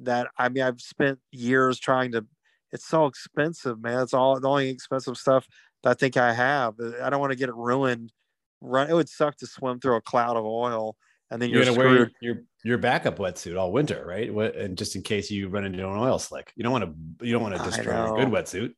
That 0.00 0.28
I 0.38 0.50
mean, 0.50 0.62
I've 0.62 0.80
spent 0.80 1.18
years 1.32 1.78
trying 1.78 2.12
to. 2.12 2.26
It's 2.72 2.86
so 2.86 3.06
expensive, 3.06 3.80
man. 3.80 4.02
It's 4.02 4.12
all 4.12 4.38
the 4.38 4.48
only 4.48 4.68
expensive 4.68 5.16
stuff 5.16 5.46
that 5.82 5.90
I 5.90 5.94
think 5.94 6.16
I 6.16 6.34
have. 6.34 6.74
Uh, 6.78 6.92
I 7.02 7.08
don't 7.08 7.20
want 7.20 7.32
to 7.32 7.38
get 7.38 7.48
it 7.48 7.54
ruined. 7.54 8.12
Run. 8.60 8.90
It 8.90 8.94
would 8.94 9.08
suck 9.08 9.36
to 9.38 9.46
swim 9.46 9.80
through 9.80 9.96
a 9.96 10.02
cloud 10.02 10.36
of 10.36 10.44
oil 10.44 10.96
and 11.30 11.42
then 11.42 11.50
you're 11.50 11.64
you're, 11.64 11.74
going 11.74 11.78
to 11.78 11.84
wear 11.84 11.96
your, 11.96 12.10
your 12.20 12.42
your 12.64 12.78
backup 12.78 13.18
wetsuit 13.18 13.58
all 13.58 13.72
winter, 13.72 14.04
right? 14.06 14.32
What, 14.32 14.56
and 14.56 14.78
just 14.78 14.96
in 14.96 15.02
case 15.02 15.30
you 15.30 15.48
run 15.48 15.64
into 15.64 15.78
an 15.78 15.96
oil 15.96 16.18
slick, 16.18 16.52
you 16.56 16.62
don't 16.62 16.72
want 16.72 16.84
to 16.84 17.26
you 17.26 17.32
don't 17.32 17.42
want 17.42 17.56
to 17.56 17.62
destroy 17.62 18.06
your 18.06 18.16
good 18.16 18.28
wetsuit. 18.28 18.74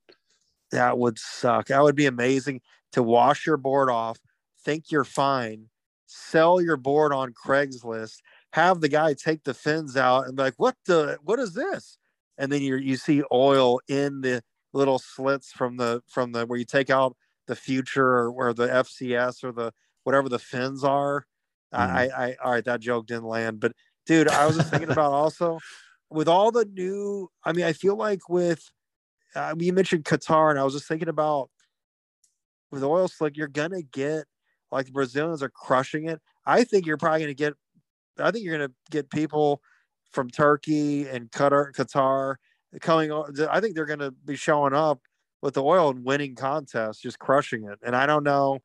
That 0.71 0.99
would 0.99 1.19
suck. 1.19 1.69
That 1.69 1.83
would 1.83 1.97
be 1.97 2.07
amazing 2.07 2.61
to 2.93 3.03
wash 3.03 3.47
your 3.47 3.57
board 3.57 3.91
off, 3.91 4.19
think 4.65 4.91
you're 4.91 5.05
fine, 5.05 5.69
sell 6.07 6.61
your 6.61 6.77
board 6.77 7.13
on 7.13 7.33
Craigslist, 7.33 8.19
have 8.53 8.81
the 8.81 8.89
guy 8.89 9.15
take 9.15 9.45
the 9.45 9.55
fins 9.55 9.97
out 9.97 10.27
and 10.27 10.37
be 10.37 10.43
like, 10.43 10.55
"What 10.57 10.77
the? 10.87 11.19
What 11.23 11.39
is 11.39 11.55
this?" 11.55 11.99
And 12.39 12.51
then 12.53 12.63
you 12.63 12.77
you 12.77 12.97
see 12.97 13.23
oil 13.33 13.81
in 13.89 14.21
the 14.23 14.43
little 14.73 14.99
slits 14.99 15.53
from 15.53 15.77
the 15.77 16.03
from 16.07 16.33
the 16.33 16.47
where 16.47 16.59
you 16.59 16.65
take 16.65 16.91
out 16.91 17.17
the 17.47 17.57
future 17.57 18.07
or 18.07 18.31
where 18.33 18.53
the 18.55 18.71
FCS 18.73 19.43
or 19.45 19.53
the 19.53 19.73
whatever 20.05 20.29
the 20.29 20.39
fins 20.39 20.85
are. 20.85 21.27
Mhm. 21.77 21.81
I, 21.81 22.09
I, 22.09 22.27
I 22.29 22.37
all 22.43 22.51
right, 22.53 22.65
that 22.65 22.81
joke 22.81 23.07
didn't 23.07 23.25
land, 23.25 23.61
but 23.61 23.73
dude, 24.07 24.29
I 24.29 24.47
was 24.47 24.57
just 24.57 24.71
thinking 24.71 24.89
about 24.91 25.13
also 25.13 25.61
with 26.11 26.29
all 26.29 26.51
the 26.53 26.65
new. 26.65 27.29
I 27.45 27.53
mean, 27.53 27.65
I 27.65 27.73
feel 27.73 27.97
like 27.97 28.29
with 28.29 28.71
uh, 29.35 29.55
you 29.59 29.73
mentioned 29.73 30.05
Qatar, 30.05 30.51
and 30.51 30.59
I 30.59 30.65
was 30.65 30.75
just 30.75 30.89
thinking 30.89 31.09
about 31.09 31.51
with 32.71 32.83
oil 32.83 33.09
slick, 33.09 33.37
you're 33.37 33.49
gonna 33.49 33.83
get 33.83 34.25
like 34.71 34.87
the 34.87 34.93
Brazilians 34.93 35.43
are 35.43 35.49
crushing 35.49 36.09
it. 36.09 36.21
I 36.47 36.65
think 36.65 36.87
you're 36.87 36.97
probably 36.97 37.21
gonna 37.21 37.35
get. 37.35 37.55
I 38.19 38.31
think 38.31 38.45
you're 38.45 38.57
gonna 38.59 38.73
get 38.91 39.11
people 39.11 39.63
from 40.11 40.31
Turkey 40.31 41.07
and 41.09 41.31
Qatar, 41.31 41.73
Qatar 41.73 42.37
coming. 42.81 43.13
I 43.51 43.61
think 43.61 43.75
they're 43.75 43.87
gonna 43.87 44.11
be 44.11 44.37
showing 44.37 44.75
up 44.75 45.01
with 45.43 45.55
the 45.55 45.63
oil 45.63 45.91
and 45.91 46.05
winning 46.05 46.35
contests, 46.35 47.01
just 47.01 47.19
crushing 47.19 47.65
it. 47.65 47.79
And 47.83 47.95
I 47.95 48.07
don't 48.07 48.25
know. 48.25 48.61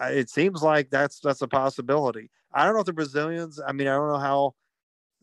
It 0.00 0.30
seems 0.30 0.62
like 0.62 0.90
that's 0.90 1.20
that's 1.20 1.42
a 1.42 1.48
possibility. 1.48 2.30
I 2.52 2.64
don't 2.64 2.74
know 2.74 2.80
if 2.80 2.86
the 2.86 2.92
Brazilians. 2.92 3.60
I 3.64 3.72
mean, 3.72 3.88
I 3.88 3.94
don't 3.94 4.08
know 4.08 4.18
how 4.18 4.54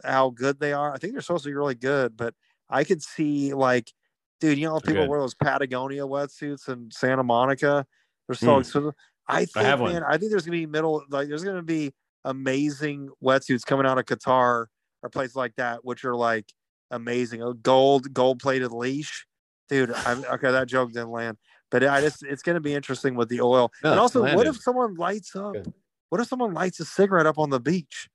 how 0.04 0.30
good 0.32 0.60
they 0.60 0.74
are. 0.74 0.94
I 0.94 0.98
think 0.98 1.14
they're 1.14 1.22
supposed 1.22 1.44
to 1.44 1.50
be 1.50 1.56
really 1.56 1.76
good, 1.76 2.18
but 2.18 2.34
I 2.70 2.84
could 2.84 3.02
see 3.02 3.54
like, 3.54 3.92
dude, 4.40 4.58
you 4.58 4.68
know, 4.68 4.80
people 4.80 5.04
good. 5.04 5.10
wear 5.10 5.20
those 5.20 5.36
Patagonia 5.36 6.04
wetsuits 6.04 6.68
in 6.70 6.90
Santa 6.92 7.24
Monica. 7.24 7.86
They're 8.28 8.36
so 8.36 8.56
Hmm. 8.56 8.62
expensive. 8.62 8.94
I 9.28 9.46
think, 9.46 9.80
one. 9.80 9.94
man, 9.94 10.04
I 10.04 10.18
think 10.18 10.32
there's 10.32 10.46
gonna 10.46 10.58
be 10.58 10.66
middle 10.66 11.04
like 11.10 11.30
there's 11.30 11.44
gonna 11.44 11.64
be 11.64 11.94
amazing 12.26 13.10
wetsuits 13.24 13.66
coming 13.66 13.86
out 13.86 13.98
of 13.98 14.06
Qatar 14.06 14.68
or 15.02 15.10
places 15.12 15.36
like 15.36 15.56
that, 15.56 15.86
which 15.86 16.04
are 16.06 16.16
like 16.16 16.52
amazing. 16.92 17.42
A 17.42 17.54
gold 17.54 18.14
gold 18.14 18.40
plated 18.40 18.72
leash, 18.72 19.26
dude. 19.70 19.94
I'm, 20.06 20.24
okay, 20.26 20.52
that 20.52 20.68
joke 20.68 20.92
didn't 20.92 21.12
land, 21.12 21.38
but 21.72 21.84
I 21.86 22.02
just 22.02 22.24
it's 22.24 22.42
gonna 22.44 22.60
be 22.60 22.74
interesting 22.74 23.16
with 23.16 23.30
the 23.30 23.42
oil. 23.42 23.72
No, 23.84 23.92
and 23.92 24.00
also, 24.00 24.22
what 24.36 24.48
if 24.48 24.58
someone 24.58 24.96
lights 24.96 25.36
up? 25.36 25.54
Good. 25.54 25.74
What 26.10 26.22
if 26.22 26.28
someone 26.28 26.54
lights 26.54 26.80
a 26.80 26.86
cigarette 26.86 27.26
up 27.26 27.40
on 27.40 27.50
the 27.50 27.60
beach? 27.60 28.10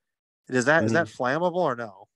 Is 0.48 0.64
that 0.66 0.84
is 0.84 0.92
Mm. 0.92 0.94
that 0.94 1.06
flammable 1.06 1.56
or 1.56 1.74
no? 1.76 2.07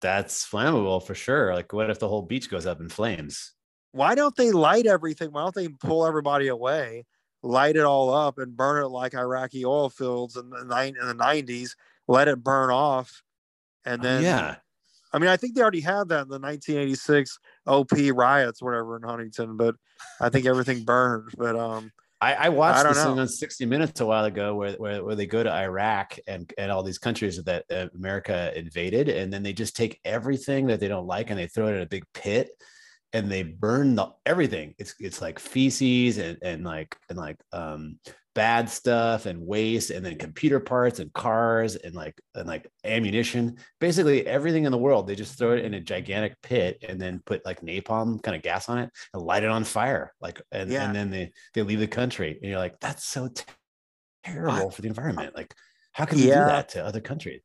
That's 0.00 0.46
flammable 0.46 1.04
for 1.04 1.14
sure. 1.14 1.54
Like, 1.54 1.72
what 1.72 1.90
if 1.90 1.98
the 1.98 2.08
whole 2.08 2.22
beach 2.22 2.50
goes 2.50 2.66
up 2.66 2.80
in 2.80 2.88
flames? 2.88 3.52
Why 3.92 4.14
don't 4.14 4.36
they 4.36 4.52
light 4.52 4.86
everything? 4.86 5.32
Why 5.32 5.42
don't 5.42 5.54
they 5.54 5.68
pull 5.68 6.06
everybody 6.06 6.48
away, 6.48 7.06
light 7.42 7.76
it 7.76 7.84
all 7.84 8.12
up, 8.12 8.38
and 8.38 8.56
burn 8.56 8.84
it 8.84 8.88
like 8.88 9.14
Iraqi 9.14 9.64
oil 9.64 9.90
fields 9.90 10.36
in 10.36 10.50
the 10.50 10.64
nine 10.64 10.94
in 11.00 11.06
the 11.06 11.14
nineties? 11.14 11.74
Let 12.06 12.28
it 12.28 12.44
burn 12.44 12.70
off, 12.70 13.22
and 13.84 14.00
Oh, 14.00 14.04
then 14.04 14.22
yeah, 14.22 14.56
I 15.12 15.18
mean, 15.18 15.30
I 15.30 15.36
think 15.36 15.54
they 15.54 15.62
already 15.62 15.80
had 15.80 16.08
that 16.08 16.22
in 16.22 16.28
the 16.28 16.38
1986 16.38 17.38
OP 17.66 17.90
riots, 18.12 18.62
whatever 18.62 18.96
in 18.96 19.02
Huntington, 19.02 19.56
but 19.56 19.74
I 20.20 20.28
think 20.28 20.46
everything 20.46 20.84
burned. 20.84 21.30
But 21.36 21.56
um, 21.56 21.92
I, 22.20 22.34
I 22.34 22.48
watched 22.48 22.84
I 22.84 22.88
this 22.88 23.02
thing 23.02 23.18
on 23.18 23.28
60 23.28 23.66
Minutes 23.66 24.00
a 24.00 24.06
while 24.06 24.24
ago 24.24 24.54
where, 24.56 24.72
where, 24.72 25.04
where 25.04 25.14
they 25.14 25.26
go 25.26 25.42
to 25.42 25.52
Iraq 25.52 26.18
and, 26.26 26.52
and 26.58 26.72
all 26.72 26.82
these 26.82 26.98
countries 26.98 27.42
that 27.44 27.64
uh, 27.70 27.86
America 27.94 28.52
invaded, 28.58 29.08
and 29.08 29.32
then 29.32 29.42
they 29.42 29.52
just 29.52 29.76
take 29.76 30.00
everything 30.04 30.66
that 30.66 30.80
they 30.80 30.88
don't 30.88 31.06
like 31.06 31.30
and 31.30 31.38
they 31.38 31.46
throw 31.46 31.68
it 31.68 31.76
in 31.76 31.82
a 31.82 31.86
big 31.86 32.04
pit 32.14 32.50
and 33.12 33.30
they 33.30 33.42
burn 33.42 33.94
the 33.94 34.08
everything. 34.26 34.74
It's 34.78 34.94
it's 35.00 35.22
like 35.22 35.38
feces 35.38 36.18
and, 36.18 36.38
and 36.42 36.64
like 36.64 36.96
and 37.08 37.18
like 37.18 37.36
um 37.52 37.98
bad 38.34 38.68
stuff 38.70 39.26
and 39.26 39.40
waste 39.44 39.90
and 39.90 40.04
then 40.06 40.16
computer 40.16 40.60
parts 40.60 41.00
and 41.00 41.12
cars 41.12 41.74
and 41.76 41.94
like 41.94 42.20
and 42.34 42.46
like 42.46 42.68
ammunition 42.84 43.56
basically 43.80 44.24
everything 44.26 44.64
in 44.64 44.70
the 44.70 44.78
world 44.78 45.06
they 45.08 45.14
just 45.16 45.36
throw 45.36 45.52
it 45.54 45.64
in 45.64 45.74
a 45.74 45.80
gigantic 45.80 46.40
pit 46.42 46.78
and 46.88 47.00
then 47.00 47.20
put 47.26 47.44
like 47.44 47.60
napalm 47.62 48.22
kind 48.22 48.36
of 48.36 48.42
gas 48.42 48.68
on 48.68 48.78
it 48.78 48.90
and 49.12 49.22
light 49.22 49.42
it 49.42 49.48
on 49.48 49.64
fire 49.64 50.12
like 50.20 50.40
and, 50.52 50.70
Yeah. 50.70 50.84
and 50.84 50.94
then 50.94 51.10
they 51.10 51.32
they 51.54 51.62
leave 51.62 51.80
the 51.80 51.88
country 51.88 52.38
and 52.40 52.48
you're 52.48 52.60
like 52.60 52.78
that's 52.80 53.04
so 53.04 53.28
te- 53.28 53.44
terrible 54.24 54.70
for 54.70 54.82
the 54.82 54.88
environment 54.88 55.34
like 55.34 55.54
how 55.92 56.04
can 56.04 56.18
we 56.18 56.24
do 56.24 56.30
that 56.30 56.68
to 56.70 56.84
other 56.84 57.00
countries 57.00 57.40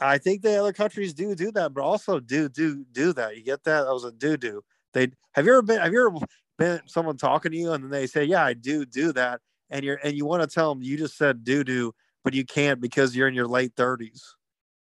I 0.00 0.18
think 0.18 0.42
the 0.42 0.56
other 0.60 0.72
countries 0.72 1.12
do 1.12 1.34
do 1.34 1.50
that, 1.52 1.74
but 1.74 1.82
also 1.82 2.20
do 2.20 2.48
do 2.48 2.84
do 2.92 3.12
that. 3.14 3.36
You 3.36 3.42
get 3.42 3.64
that? 3.64 3.82
That 3.82 3.92
was 3.92 4.04
a 4.04 4.12
do 4.12 4.36
do. 4.36 4.62
They 4.92 5.08
have 5.32 5.44
you 5.44 5.52
ever 5.52 5.62
been? 5.62 5.80
Have 5.80 5.92
you 5.92 6.06
ever 6.06 6.24
been 6.56 6.80
someone 6.86 7.16
talking 7.16 7.50
to 7.50 7.58
you 7.58 7.72
and 7.72 7.82
then 7.82 7.90
they 7.90 8.06
say, 8.06 8.22
"Yeah, 8.24 8.44
I 8.44 8.52
do 8.52 8.86
do 8.86 9.12
that," 9.14 9.40
and 9.70 9.84
you're 9.84 9.98
and 10.02 10.14
you 10.16 10.24
want 10.26 10.42
to 10.42 10.48
tell 10.48 10.74
them 10.74 10.82
you 10.82 10.96
just 10.96 11.16
said 11.16 11.44
do 11.44 11.62
do, 11.64 11.92
but 12.24 12.34
you 12.34 12.44
can't 12.44 12.80
because 12.80 13.14
you're 13.16 13.28
in 13.28 13.34
your 13.34 13.46
late 13.46 13.72
thirties. 13.76 14.24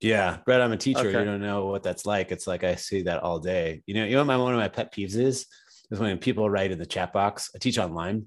yeah 0.00 0.38
brett 0.44 0.60
i'm 0.60 0.72
a 0.72 0.76
teacher 0.76 1.00
Okay. 1.08 1.18
you 1.20 1.24
don't 1.24 1.40
know 1.40 1.66
what 1.66 1.82
that's 1.82 2.04
like 2.04 2.32
it's 2.32 2.46
like 2.46 2.64
i 2.64 2.74
see 2.74 3.02
that 3.02 3.22
all 3.22 3.38
day 3.38 3.82
you 3.86 3.94
know 3.94 4.04
you 4.04 4.12
know 4.12 4.18
what 4.18 4.26
my 4.26 4.36
one 4.36 4.52
of 4.52 4.58
my 4.60 4.68
pet 4.68 4.92
peeves 4.92 5.16
is 5.16 5.46
is 5.90 5.98
when 6.00 6.18
people 6.18 6.50
write 6.50 6.72
in 6.72 6.78
the 6.78 6.86
chat 6.86 7.12
box 7.12 7.50
i 7.54 7.58
teach 7.58 7.78
online 7.78 8.26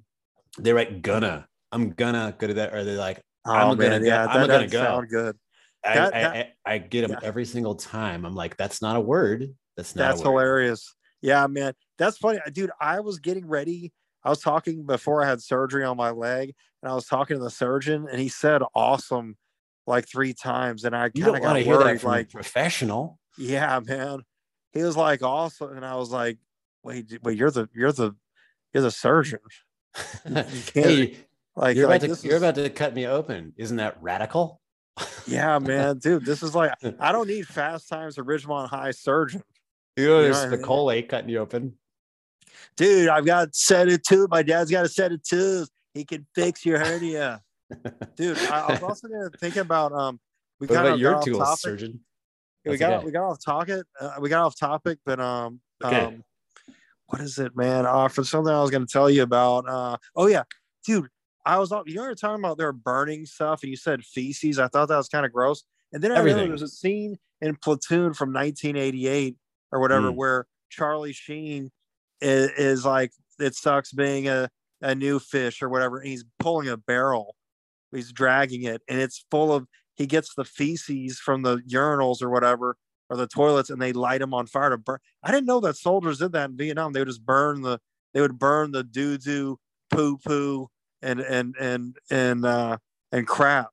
they 0.60 0.72
write 0.74 1.02
gonna 1.02 1.46
i'm 1.72 1.90
gonna 1.92 2.34
go 2.40 2.48
to 2.48 2.54
that 2.56 2.74
or 2.74 2.84
they're 2.84 2.98
like 2.98 3.22
I'm 3.46 3.68
Oh 3.72 3.76
gonna 3.76 3.90
man, 3.90 4.02
go- 4.02 4.08
yeah, 4.08 4.26
I'm 4.26 4.48
gonna 4.48 4.68
go. 4.68 4.84
sound 4.84 5.08
good. 5.10 5.38
I, 5.86 5.94
That- 5.96 6.14
I, 6.14 6.20
that- 6.22 6.48
I, 6.66 6.74
I 6.74 6.78
get 6.80 7.02
them 7.08 7.12
yeah. 7.12 7.20
every 7.26 7.46
single 7.46 7.76
time. 7.76 8.26
I'm 8.26 8.36
like, 8.36 8.58
that's 8.58 8.82
not 8.82 8.98
a 8.98 9.00
word. 9.00 9.56
That's 9.78 9.96
not. 9.96 10.04
That's 10.10 10.20
a 10.22 10.24
word. 10.30 10.42
hilarious. 10.42 10.94
Yeah, 11.22 11.48
man. 11.48 11.72
That's 11.98 12.18
funny. 12.18 12.40
Dude, 12.52 12.72
I 12.82 13.00
was 13.00 13.20
getting 13.20 13.48
ready. 13.48 13.94
I 14.28 14.30
was 14.30 14.40
talking 14.42 14.86
before 14.86 15.24
I 15.24 15.26
had 15.30 15.42
surgery 15.42 15.86
on 15.86 15.96
my 15.96 16.10
leg, 16.12 16.54
and 16.84 16.92
I 16.92 16.94
was 16.96 17.06
talking 17.06 17.38
to 17.38 17.44
the 17.44 17.50
surgeon, 17.50 18.08
and 18.12 18.20
he 18.20 18.28
said 18.28 18.62
awesome 18.76 19.38
like 19.86 20.06
three 20.06 20.34
times. 20.34 20.84
And 20.84 20.94
I 20.94 21.08
kind 21.08 21.34
of 21.38 21.42
got 21.42 21.54
to 21.54 21.60
hear 21.62 21.78
that 21.78 21.86
worried, 21.86 22.04
like, 22.04 22.30
professional. 22.32 23.20
yeah, 23.38 23.80
man. 23.86 24.20
He 24.74 24.84
was 24.84 24.98
like 24.98 25.24
awesome. 25.24 25.78
And 25.78 25.86
I 25.86 25.96
was 25.96 26.12
like, 26.12 26.40
wait, 26.84 27.20
wait, 27.24 27.38
you're 27.38 27.52
the 27.52 27.70
you're 27.74 27.94
the 27.94 28.16
you're 28.74 28.84
the 28.84 28.92
surgeon. 28.92 29.40
hey, 30.74 31.16
Like, 31.56 31.78
you're, 31.78 31.88
like 31.88 32.04
about 32.04 32.18
to, 32.18 32.28
you're 32.28 32.36
is- 32.36 32.42
about 32.42 32.56
to 32.56 32.70
cut 32.70 32.94
me 32.94 33.08
open. 33.08 33.54
Isn't 33.56 33.78
that 33.78 33.98
radical? 34.02 34.60
yeah, 35.26 35.58
man, 35.60 36.00
dude. 36.00 36.26
This 36.26 36.44
is 36.44 36.54
like 36.54 36.74
I 37.00 37.14
don't 37.14 37.28
need 37.28 37.48
fast 37.48 37.88
times 37.88 38.16
to 38.16 38.26
Ridgemont 38.26 38.68
High 38.70 38.92
surgeon. 38.92 39.42
You 39.96 40.08
know, 40.10 40.20
You 40.20 40.30
know 40.30 40.34
what 40.34 40.38
I 40.48 40.50
the 40.50 40.58
mean? 40.58 40.66
colate 40.66 41.08
cutting 41.10 41.30
you 41.30 41.40
open. 41.40 41.76
Dude, 42.76 43.10
I've 43.10 43.26
got 43.26 43.56
set 43.56 43.88
of 43.90 44.02
tooth. 44.04 44.30
My 44.30 44.44
dad's 44.44 44.72
got 44.72 44.86
a 44.86 44.90
set 44.90 45.12
of 45.12 45.22
tooth. 45.24 45.70
He 45.94 46.06
can 46.06 46.26
fix 46.36 46.66
your 46.66 46.80
hernia. 46.80 47.42
Dude, 48.16 48.38
I, 48.38 48.62
I 48.62 48.72
was 48.74 48.84
also 48.84 49.08
gonna 49.08 49.30
think 49.40 49.56
about 49.58 49.92
um 49.92 50.20
we 50.60 50.68
What 50.68 50.76
kind 50.76 50.88
about 50.88 51.00
your 51.00 51.14
got 51.14 51.24
tools, 51.26 51.40
topic. 51.40 51.60
surgeon? 51.60 52.00
we 52.66 52.78
got 52.78 52.94
okay. 52.94 53.06
we 53.06 53.12
got 53.12 53.24
off 53.30 53.44
topic. 53.44 53.86
Uh, 54.00 54.16
we 54.20 54.30
got 54.30 54.44
off 54.46 54.58
topic, 54.60 55.00
but 55.06 55.20
um, 55.20 55.60
Okay. 55.84 56.00
um 56.00 56.24
what 57.08 57.22
is 57.22 57.38
it, 57.40 57.56
man? 57.56 57.86
Uh, 57.86 58.08
for 58.10 58.24
something 58.24 58.54
I 58.54 58.62
was 58.62 58.70
gonna 58.72 58.86
tell 58.86 59.10
you 59.10 59.24
about. 59.24 59.68
Uh, 59.68 59.98
oh 60.16 60.28
yeah, 60.28 60.44
dude, 60.86 61.08
I 61.46 61.58
was 61.60 61.72
you 61.86 62.02
were 62.02 62.16
talking 62.16 62.44
about 62.44 62.58
they're 62.58 62.74
burning 62.74 63.26
stuff, 63.26 63.64
and 63.64 63.70
you 63.70 63.78
said 63.78 64.04
feces. 64.04 64.60
I 64.60 64.68
thought 64.68 64.88
that 64.90 64.98
was 64.98 65.08
kind 65.10 65.26
of 65.26 65.32
gross. 65.32 65.64
And 65.94 66.04
then 66.04 66.12
I 66.12 66.16
remember 66.16 66.30
Everything. 66.32 66.48
there 66.50 66.54
was 66.54 66.62
a 66.64 66.68
scene 66.68 67.18
in 67.42 67.56
Platoon 67.56 68.14
from 68.14 68.34
1988 68.34 69.38
or 69.72 69.80
whatever 69.80 70.12
Mm. 70.12 70.16
where 70.16 70.48
Charlie 70.70 71.14
Sheen 71.14 71.72
is, 72.22 72.50
is 72.52 72.86
like 72.86 73.12
it 73.40 73.56
sucks 73.56 73.92
being 73.92 74.28
a 74.28 74.50
a 74.82 74.94
new 74.94 75.20
fish 75.20 75.62
or 75.62 75.70
whatever, 75.70 75.98
and 75.98 76.08
he's 76.08 76.24
pulling 76.40 76.70
a 76.70 76.78
barrel, 76.78 77.36
he's 77.92 78.12
dragging 78.12 78.64
it, 78.64 78.82
and 78.88 79.00
it's 79.00 79.26
full 79.32 79.54
of. 79.54 79.68
He 79.96 80.06
gets 80.06 80.36
the 80.36 80.46
feces 80.46 81.18
from 81.18 81.42
the 81.42 81.58
urinals 81.58 82.22
or 82.22 82.30
whatever, 82.30 82.78
or 83.10 83.18
the 83.18 83.26
toilets, 83.26 83.72
and 83.72 83.82
they 83.82 83.94
light 83.94 84.20
them 84.20 84.32
on 84.32 84.46
fire 84.46 84.70
to 84.70 84.78
burn. 84.78 85.00
I 85.24 85.32
didn't 85.32 85.48
know 85.48 85.60
that 85.62 85.76
soldiers 85.76 86.20
did 86.20 86.34
that 86.34 86.52
in 86.52 86.58
Vietnam. 86.58 86.94
They 86.94 87.00
would 87.00 87.08
just 87.08 87.26
burn 87.26 87.62
the. 87.62 87.80
They 88.14 88.22
would 88.22 88.38
burn 88.38 88.72
the 88.72 88.84
doo 88.84 89.18
doo, 89.18 89.58
poo 89.90 90.18
poo, 90.18 90.70
and 91.02 91.20
and 91.20 91.56
and 91.60 91.98
and 92.12 92.46
uh 92.46 92.78
and 93.12 93.28
crap, 93.28 93.70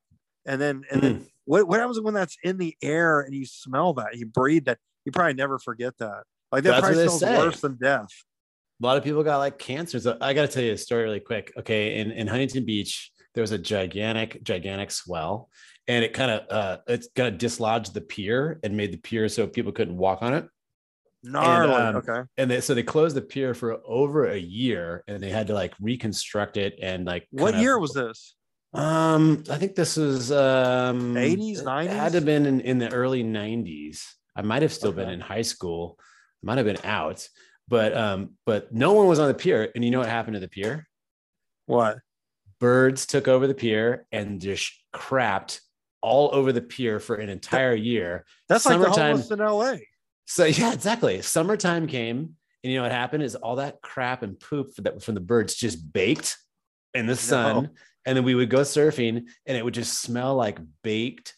and 0.47 0.61
then 0.61 0.85
and 0.91 1.03
then 1.03 1.27
what 1.45 1.69
what 1.69 1.81
happens 1.81 2.01
when 2.01 2.15
that's 2.15 2.37
in 2.43 2.57
the 2.57 2.75
air 2.83 3.21
and 3.21 3.35
you 3.35 3.47
smell 3.47 3.93
that 3.95 4.17
you 4.17 4.27
breathe 4.27 4.65
that 4.65 4.79
you 5.05 5.13
probably 5.13 5.35
never 5.35 5.59
forget 5.59 5.97
that. 5.99 6.25
Like 6.51 6.65
that 6.65 6.71
That's 6.71 6.81
probably 6.81 7.09
smells 7.09 7.23
worse 7.23 7.61
than 7.61 7.77
death. 7.77 8.09
A 8.85 8.87
lot 8.87 8.99
of 8.99 9.05
people 9.05 9.23
got 9.23 9.39
like 9.39 9.59
cancer. 9.59 9.99
So 9.99 10.19
I 10.21 10.35
got 10.35 10.43
to 10.43 10.49
tell 10.49 10.63
you 10.63 10.73
a 10.73 10.77
story 10.77 11.05
really 11.05 11.21
quick. 11.21 11.55
Okay, 11.57 12.01
in 12.01 12.11
in 12.11 12.27
Huntington 12.27 12.67
Beach, 12.67 13.11
there 13.35 13.41
was 13.41 13.51
a 13.51 13.57
gigantic, 13.57 14.43
gigantic 14.43 14.91
swell, 14.91 15.49
and 15.89 16.05
it 16.05 16.13
kind 16.13 16.31
of 16.31 16.51
uh, 16.51 16.79
it's 16.87 17.09
kind 17.17 17.33
of 17.33 17.39
dislodged 17.39 17.95
the 17.95 18.03
pier 18.03 18.61
and 18.63 18.77
made 18.77 18.93
the 18.93 18.99
pier 18.99 19.27
so 19.31 19.47
people 19.47 19.73
couldn't 19.73 19.97
walk 19.97 20.21
on 20.21 20.35
it. 20.35 20.47
Gnarly. 21.23 21.73
um, 21.73 21.97
okay. 21.97 22.21
And 22.37 22.51
they, 22.51 22.61
so 22.61 22.75
they 22.75 22.83
closed 22.83 23.17
the 23.17 23.23
pier 23.23 23.55
for 23.55 23.81
over 23.87 24.27
a 24.27 24.37
year, 24.37 25.03
and 25.09 25.23
they 25.23 25.31
had 25.31 25.47
to 25.47 25.55
like 25.55 25.73
reconstruct 25.81 26.59
it 26.59 26.79
and 26.83 27.07
like. 27.07 27.27
What 27.31 27.53
kind 27.53 27.57
of- 27.57 27.63
year 27.63 27.79
was 27.79 27.95
this? 27.95 28.35
Um, 28.75 29.45
I 29.49 29.57
think 29.57 29.77
this 29.77 29.97
was 29.97 30.33
um 30.33 31.15
80s, 31.15 31.61
it 31.61 31.91
Had 31.91 32.13
to 32.13 32.19
have 32.19 32.25
been 32.25 32.45
in, 32.45 32.61
in 32.61 32.79
the 32.79 32.93
early 32.93 33.23
90s. 33.23 34.03
I 34.37 34.43
might 34.43 34.63
have 34.63 34.73
still 34.73 34.91
been 34.91 35.09
in 35.09 35.21
high 35.21 35.43
school. 35.43 35.97
I 36.43 36.47
might 36.47 36.59
have 36.59 36.67
been 36.67 36.85
out, 36.85 37.27
but 37.69 37.97
um, 37.97 38.31
but 38.47 38.73
no 38.73 38.93
one 38.93 39.07
was 39.07 39.19
on 39.19 39.29
the 39.29 39.35
pier. 39.35 39.71
And 39.75 39.85
you 39.85 39.91
know 39.91 40.01
what 40.01 40.09
happened 40.09 40.35
to 40.35 40.41
the 40.41 40.49
pier? 40.49 40.87
What? 41.67 41.99
Birds 42.61 43.07
took 43.07 43.29
over 43.29 43.47
the 43.47 43.55
pier 43.55 44.07
and 44.13 44.41
just 44.41 44.73
crapped 44.95 45.61
all 46.03 46.31
over 46.33 46.53
the 46.53 46.61
pier 46.61 47.01
for 47.01 47.17
an 47.17 47.31
entire 47.31 47.75
year. 47.75 48.27
That's 48.49 48.67
like 48.67 48.79
the 48.79 48.85
Summertime- 48.85 49.17
homeless 49.17 49.31
in 49.31 49.39
LA. 49.39 49.77
So 50.27 50.45
yeah, 50.45 50.73
exactly. 50.73 51.23
Summertime 51.23 51.87
came, 51.87 52.37
and 52.63 52.73
you 52.73 52.77
know 52.77 52.83
what 52.83 52.93
happened 52.93 53.23
is 53.23 53.35
all 53.35 53.57
that 53.57 53.81
crap 53.83 54.23
and 54.23 54.39
poop 54.39 54.75
that 54.79 55.03
from 55.03 55.15
the 55.15 55.21
birds 55.21 55.55
just 55.55 55.93
baked 55.93 56.37
in 56.93 57.07
the 57.07 57.17
sun, 57.17 57.71
and 58.07 58.17
then 58.17 58.25
we 58.25 58.35
would 58.35 58.51
go 58.51 58.61
surfing, 58.61 59.25
and 59.47 59.57
it 59.57 59.65
would 59.65 59.75
just 59.75 60.01
smell 60.01 60.35
like 60.35 60.59
baked 60.83 61.35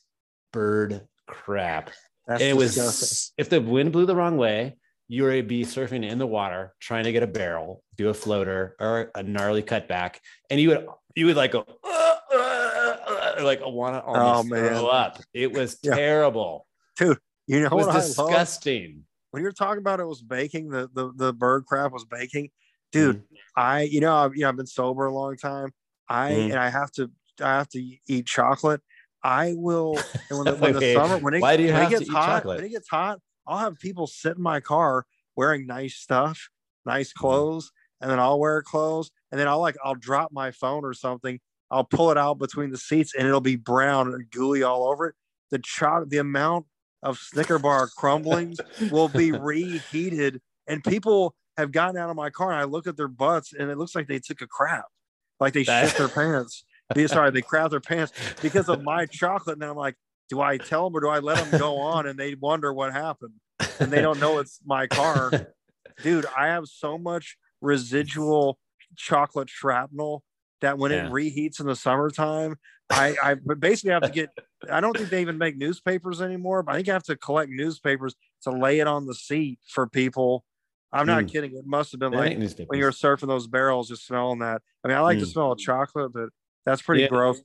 bird 0.53 1.07
crap. 1.27 1.91
That's 2.27 2.43
and 2.43 2.51
it 2.51 2.57
was 2.57 3.33
if 3.39 3.49
the 3.49 3.61
wind 3.61 3.93
blew 3.93 4.07
the 4.07 4.17
wrong 4.17 4.37
way, 4.37 4.77
you 5.09 5.25
would 5.25 5.49
be 5.49 5.63
surfing 5.63 6.09
in 6.09 6.19
the 6.19 6.27
water 6.27 6.75
trying 6.81 7.05
to 7.05 7.13
get 7.13 7.23
a 7.23 7.27
barrel, 7.27 7.85
do 7.97 8.09
a 8.09 8.15
floater 8.15 8.77
or 8.81 9.11
a 9.15 9.23
gnarly 9.23 9.63
cutback, 9.63 10.17
and 10.51 10.61
you 10.61 10.69
would 10.71 10.87
you 11.15 11.27
would 11.27 11.37
like 11.37 11.53
go 11.53 11.65
"Uh, 11.85 12.17
uh, 12.33 13.35
uh," 13.39 13.45
like 13.45 13.61
want 13.65 13.95
to 13.95 14.03
almost 14.03 14.49
Oh, 14.49 14.57
throw 14.57 14.87
up. 14.87 15.23
It 15.33 15.53
was 15.53 15.79
Yeah. 15.83 15.95
terrible. 15.95 16.67
Dude. 16.97 17.19
You 17.47 17.61
know 17.61 17.71
It 17.71 17.75
was 17.75 17.87
what 17.87 17.95
disgusting. 17.95 19.07
When 19.31 19.43
you're 19.43 19.53
talking 19.53 19.79
about 19.79 20.01
it 20.01 20.05
was 20.07 20.23
baking, 20.23 20.71
the 20.71 20.89
the, 20.93 21.13
the 21.15 21.33
bird 21.33 21.67
crap 21.67 21.93
was 21.93 22.05
baking. 22.05 22.51
Dude, 22.93 23.17
Mhm. 23.17 23.27
I 23.57 23.83
you 23.83 24.01
know 24.01 24.15
I've, 24.15 24.35
you 24.35 24.43
know 24.43 24.49
I've 24.49 24.57
been 24.57 24.67
sober 24.67 25.07
a 25.07 25.13
long 25.15 25.37
time. 25.37 25.73
I 26.09 26.31
Mhm. 26.31 26.51
and 26.51 26.59
I 26.59 26.69
have 26.71 26.91
to 26.93 27.11
I 27.41 27.57
have 27.59 27.69
to 27.71 27.97
eat 28.09 28.27
chocolate. 28.27 28.83
I 29.23 29.55
will 29.57 30.09
and 30.31 30.39
when 30.39 30.49
the, 30.49 30.57
when 30.57 30.73
the 30.73 30.83
Okay, 30.83 30.95
summer 30.95 31.19
when 31.19 31.35
it, 31.35 31.43
why 31.43 31.57
do 31.57 31.63
you 31.63 31.73
when 31.73 31.83
have 31.83 31.89
it 31.91 31.97
to 31.97 32.05
gets 32.05 32.07
eat 32.07 32.13
hot 32.13 32.23
chocolate? 32.23 32.57
when 32.57 32.67
it 32.67 32.71
gets 32.71 32.89
hot, 32.89 33.21
I'll 33.47 33.59
have 33.59 33.79
people 33.79 34.07
sit 34.07 34.37
in 34.37 34.43
my 34.43 34.61
car 34.61 35.07
wearing 35.37 35.67
nice 35.67 35.95
stuff, 35.97 36.49
nice 36.85 37.11
Mm-hmm. 37.11 37.21
clothes, 37.21 37.73
and 38.01 38.11
then 38.11 38.19
I'll 38.19 38.39
wear 38.39 38.63
clothes, 38.63 39.11
and 39.31 39.41
then 39.41 39.49
I'll 39.49 39.61
like 39.61 39.77
I'll 39.85 39.95
drop 39.95 40.33
my 40.33 40.51
phone 40.51 40.85
or 40.85 40.95
something. 40.95 41.41
I'll 41.71 41.85
pull 41.85 42.11
it 42.11 42.19
out 42.19 42.39
between 42.39 42.71
the 42.71 42.79
seats, 42.79 43.15
and 43.17 43.27
it'll 43.27 43.41
be 43.41 43.57
brown 43.57 44.13
and 44.15 44.31
gooey 44.31 44.63
all 44.63 44.89
over 44.89 45.09
it. 45.09 45.15
The 45.51 45.59
chocolate, 45.59 46.11
the 46.11 46.19
amount 46.19 46.67
of 47.03 47.19
Snicker 47.19 47.59
bar 47.59 47.89
crumblings 47.97 48.59
will 48.91 49.09
be 49.09 49.31
reheated 49.33 50.41
and 50.67 50.83
people 50.83 51.35
have 51.57 51.71
gotten 51.73 51.97
out 51.97 52.11
of 52.11 52.17
my 52.17 52.31
car 52.31 52.51
and 52.51 52.61
I 52.61 52.65
look 52.65 52.87
at 52.87 52.97
their 52.97 53.09
butts 53.09 53.53
and 53.53 53.71
it 53.71 53.79
looks 53.79 53.95
like 53.95 54.09
they 54.09 54.19
took 54.19 54.41
a 54.41 54.47
crap. 54.47 54.87
Like 55.41 55.53
they 55.55 55.63
That- 55.65 55.89
shit 55.91 55.99
their 55.99 56.09
pants. 56.09 56.65
Be- 56.95 57.07
Sorry, 57.09 57.31
they 57.31 57.43
crap 57.43 57.71
their 57.71 57.81
pants 57.81 58.13
because 58.43 58.69
of 58.69 58.83
my 58.83 59.07
chocolate. 59.07 59.57
And 59.57 59.65
I'm 59.65 59.77
like, 59.77 59.97
do 60.29 60.41
I 60.41 60.59
tell 60.59 60.85
them 60.85 60.97
or 60.97 61.01
do 61.01 61.09
I 61.09 61.19
let 61.21 61.37
them 61.37 61.55
go 61.57 61.79
on 61.79 62.07
and 62.07 62.19
they 62.19 62.35
wonder 62.35 62.73
what 62.73 62.93
happened? 62.93 63.35
And 63.81 63.93
they 63.93 64.01
don't 64.01 64.19
know 64.19 64.39
it's 64.39 64.61
my 64.65 64.87
car. 64.87 65.33
Dude, 66.03 66.27
I 66.37 66.47
have 66.49 66.67
so 66.67 66.99
much 66.99 67.37
residual 67.61 68.59
chocolate 68.97 69.49
shrapnel 69.49 70.23
that 70.61 70.79
when 70.79 70.93
Yeah. 70.93 71.07
it 71.07 71.13
reheats 71.13 71.61
in 71.61 71.67
the 71.67 71.77
summertime, 71.77 72.57
I, 72.93 73.15
I 73.23 73.35
basically 73.35 73.91
have 73.93 74.05
to 74.05 74.13
get 74.13 74.31
I 74.71 74.81
don't 74.81 74.97
think 74.97 75.11
they 75.11 75.21
even 75.21 75.39
make 75.39 75.57
newspapers 75.57 76.21
anymore, 76.21 76.63
but 76.63 76.73
I 76.73 76.77
think 76.77 76.89
I 76.89 76.95
have 76.95 77.05
to 77.05 77.17
collect 77.17 77.51
newspapers 77.51 78.17
to 78.43 78.51
lay 78.51 78.81
it 78.81 78.87
on 78.87 79.07
the 79.07 79.15
seat 79.15 79.61
for 79.69 79.87
people. 79.87 80.45
I'm 80.93 81.07
not 81.07 81.25
Mm. 81.25 81.29
kidding. 81.33 81.57
It 81.57 81.67
must 81.67 81.93
have 81.93 82.01
been 82.01 82.13
like 82.13 82.33
when 82.69 82.79
you 82.79 82.85
were 82.85 82.91
surfing 82.91 83.29
those 83.29 83.47
barrels, 83.47 83.89
just 83.89 84.07
smelling 84.07 84.39
that. 84.41 84.63
I 84.83 84.89
mean, 84.89 84.97
I 84.97 85.01
like 85.01 85.19
the 85.21 85.27
Mm. 85.27 85.33
smell 85.33 85.53
of 85.53 85.59
chocolate, 85.59 86.13
but 86.13 86.31
that's 86.65 86.83
pretty 86.83 87.03
Yeah. 87.03 87.09
gross. 87.09 87.41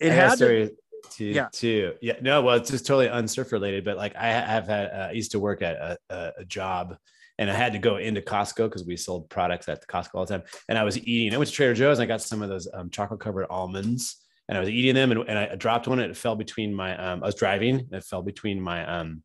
It 0.00 0.12
I 0.12 0.16
got 0.16 0.24
a 0.26 0.28
had 0.30 0.38
to, 0.38 0.76
to, 1.12 1.24
yeah. 1.24 1.48
to 1.52 1.94
yeah 2.00 2.14
no 2.20 2.42
well 2.42 2.56
it's 2.56 2.70
just 2.70 2.86
totally 2.86 3.08
unsurf 3.08 3.52
related 3.52 3.84
but 3.84 3.96
like 3.96 4.14
i 4.16 4.26
have 4.26 4.66
had 4.66 4.90
uh, 4.90 5.08
i 5.08 5.12
used 5.12 5.30
to 5.32 5.38
work 5.38 5.62
at 5.62 5.76
a, 5.76 5.98
a, 6.10 6.32
a 6.38 6.44
job 6.44 6.96
and 7.38 7.50
i 7.50 7.54
had 7.54 7.72
to 7.72 7.78
go 7.78 7.96
into 7.96 8.20
costco 8.20 8.68
because 8.68 8.84
we 8.84 8.96
sold 8.96 9.28
products 9.28 9.68
at 9.68 9.86
costco 9.86 10.10
all 10.14 10.24
the 10.26 10.38
time 10.38 10.46
and 10.68 10.78
i 10.78 10.84
was 10.84 10.98
eating 10.98 11.34
i 11.34 11.38
went 11.38 11.48
to 11.48 11.54
trader 11.54 11.74
joe's 11.74 11.98
and 11.98 12.04
i 12.04 12.06
got 12.06 12.22
some 12.22 12.42
of 12.42 12.48
those 12.48 12.68
um, 12.74 12.90
chocolate 12.90 13.20
covered 13.20 13.46
almonds 13.50 14.16
and 14.48 14.56
i 14.56 14.60
was 14.60 14.68
eating 14.68 14.94
them 14.94 15.10
and, 15.12 15.24
and 15.28 15.38
i 15.38 15.54
dropped 15.54 15.88
one 15.88 15.98
and 15.98 16.10
it 16.10 16.16
fell 16.16 16.36
between 16.36 16.74
my 16.74 16.96
um, 16.96 17.22
i 17.22 17.26
was 17.26 17.34
driving 17.34 17.80
and 17.80 17.92
it 17.92 18.04
fell 18.04 18.22
between 18.22 18.60
my 18.60 18.86
um 18.86 19.22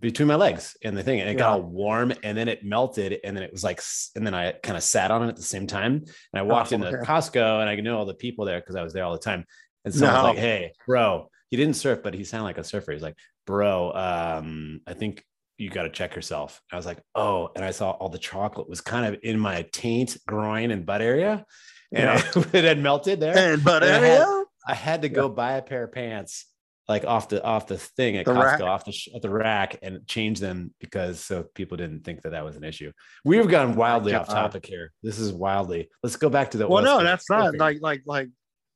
between 0.00 0.26
my 0.26 0.34
legs 0.36 0.74
and 0.82 0.96
the 0.96 1.02
thing 1.02 1.20
and 1.20 1.28
it 1.28 1.34
got 1.34 1.52
all 1.52 1.62
warm 1.62 2.12
and 2.22 2.36
then 2.36 2.48
it 2.48 2.64
melted 2.64 3.18
and 3.24 3.36
then 3.36 3.44
it 3.44 3.52
was 3.52 3.62
like 3.62 3.80
and 4.16 4.26
then 4.26 4.34
i 4.34 4.52
kind 4.62 4.76
of 4.76 4.82
sat 4.82 5.10
on 5.10 5.22
it 5.22 5.28
at 5.28 5.36
the 5.36 5.42
same 5.42 5.66
time 5.66 5.92
and 5.96 6.06
i 6.34 6.42
walked 6.42 6.72
Oh, 6.72 6.76
into 6.76 6.88
okay. 6.88 7.04
costco 7.04 7.60
and 7.60 7.68
i 7.68 7.74
know 7.76 7.98
all 7.98 8.06
the 8.06 8.14
people 8.14 8.46
there 8.46 8.58
because 8.58 8.74
i 8.74 8.82
was 8.82 8.94
there 8.94 9.04
all 9.04 9.12
the 9.12 9.18
time 9.18 9.44
and 9.84 9.94
someone 9.94 10.14
was 10.14 10.22
No. 10.22 10.28
like, 10.30 10.38
"Hey, 10.38 10.72
bro, 10.86 11.28
he 11.50 11.56
didn't 11.56 11.74
surf, 11.76 12.00
but 12.02 12.14
he 12.14 12.24
sounded 12.24 12.44
like 12.44 12.58
a 12.58 12.64
surfer." 12.64 12.92
He's 12.92 13.02
like, 13.02 13.16
"Bro, 13.46 13.92
um, 13.92 14.80
I 14.86 14.94
think 14.94 15.24
you 15.58 15.70
got 15.70 15.82
to 15.84 15.90
check 15.90 16.14
yourself." 16.16 16.60
I 16.72 16.76
was 16.76 16.86
like, 16.86 17.02
"Oh," 17.14 17.50
and 17.56 17.64
I 17.64 17.70
saw 17.70 17.90
all 17.92 18.08
the 18.08 18.18
chocolate 18.18 18.68
was 18.68 18.80
kind 18.80 19.12
of 19.14 19.20
in 19.22 19.38
my 19.38 19.62
taint, 19.72 20.16
groin, 20.26 20.70
and 20.70 20.84
butt 20.86 21.02
area, 21.02 21.44
and 21.92 22.18
Yeah. 22.20 22.42
it 22.52 22.64
had 22.64 22.78
melted 22.78 23.20
there. 23.20 23.36
and 23.54 23.62
but 23.64 23.82
And 23.82 23.92
I 23.92 23.98
had- 23.98 24.20
area? 24.20 24.44
I 24.66 24.74
had 24.74 25.02
to 25.02 25.08
go 25.08 25.28
buy 25.28 25.54
a 25.54 25.62
pair 25.62 25.82
of 25.84 25.92
pants, 25.92 26.46
like 26.88 27.04
off 27.04 27.28
the 27.28 27.42
off 27.42 27.66
the 27.66 27.78
thing 27.78 28.16
at 28.16 28.26
The 28.26 28.32
Costco, 28.32 28.44
rack. 28.44 28.60
off 28.60 28.84
the 28.84 28.92
sh- 28.92 29.08
at 29.12 29.20
the 29.20 29.28
rack, 29.30 29.76
and 29.82 30.06
change 30.06 30.38
them 30.38 30.72
because 30.78 31.18
so 31.18 31.42
people 31.54 31.76
didn't 31.76 32.04
think 32.04 32.22
that 32.22 32.30
that 32.30 32.44
was 32.44 32.54
an 32.54 32.62
issue. 32.62 32.92
We've 33.24 33.48
gone 33.48 33.74
wildly 33.74 34.14
off 34.14 34.28
topic 34.28 34.64
here. 34.66 34.92
This 35.02 35.18
is 35.18 35.32
wildly. 35.32 35.90
Let's 36.04 36.14
go 36.14 36.28
back 36.30 36.52
to 36.52 36.58
the. 36.58 36.68
well, 36.68 36.84
no, 36.84 37.02
that's 37.02 37.28
not 37.28 37.56
like 37.56 37.78
like 37.80 38.02
like 38.06 38.28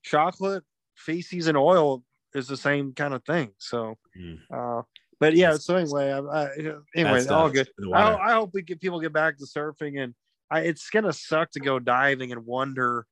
chocolate, 0.02 0.64
feces, 0.96 1.46
and 1.46 1.56
oil 1.56 2.02
is 2.34 2.48
the 2.48 2.56
same 2.56 2.92
kind 2.92 3.14
of 3.14 3.24
thing. 3.24 3.50
So, 3.58 3.94
Mm. 4.18 4.38
uh, 4.52 4.82
but 5.20 5.34
yeah. 5.34 5.48
That's- 5.50 5.64
So 5.64 5.76
anyway, 5.76 6.10
I, 6.12 6.18
I, 6.18 6.48
anyway, 6.94 7.24
Bad 7.24 7.28
all 7.30 7.50
good. 7.50 7.68
I, 7.94 8.14
I 8.16 8.32
hope 8.34 8.50
we 8.52 8.62
get 8.62 8.80
people 8.80 9.00
get 9.00 9.12
back 9.12 9.38
to 9.38 9.44
surfing, 9.44 10.02
and 10.02 10.14
I, 10.50 10.60
it's 10.60 10.90
gonna 10.90 11.12
suck 11.12 11.50
to 11.52 11.60
go 11.60 11.78
diving 11.78 12.32
and 12.32 12.44
wonder 12.46 13.06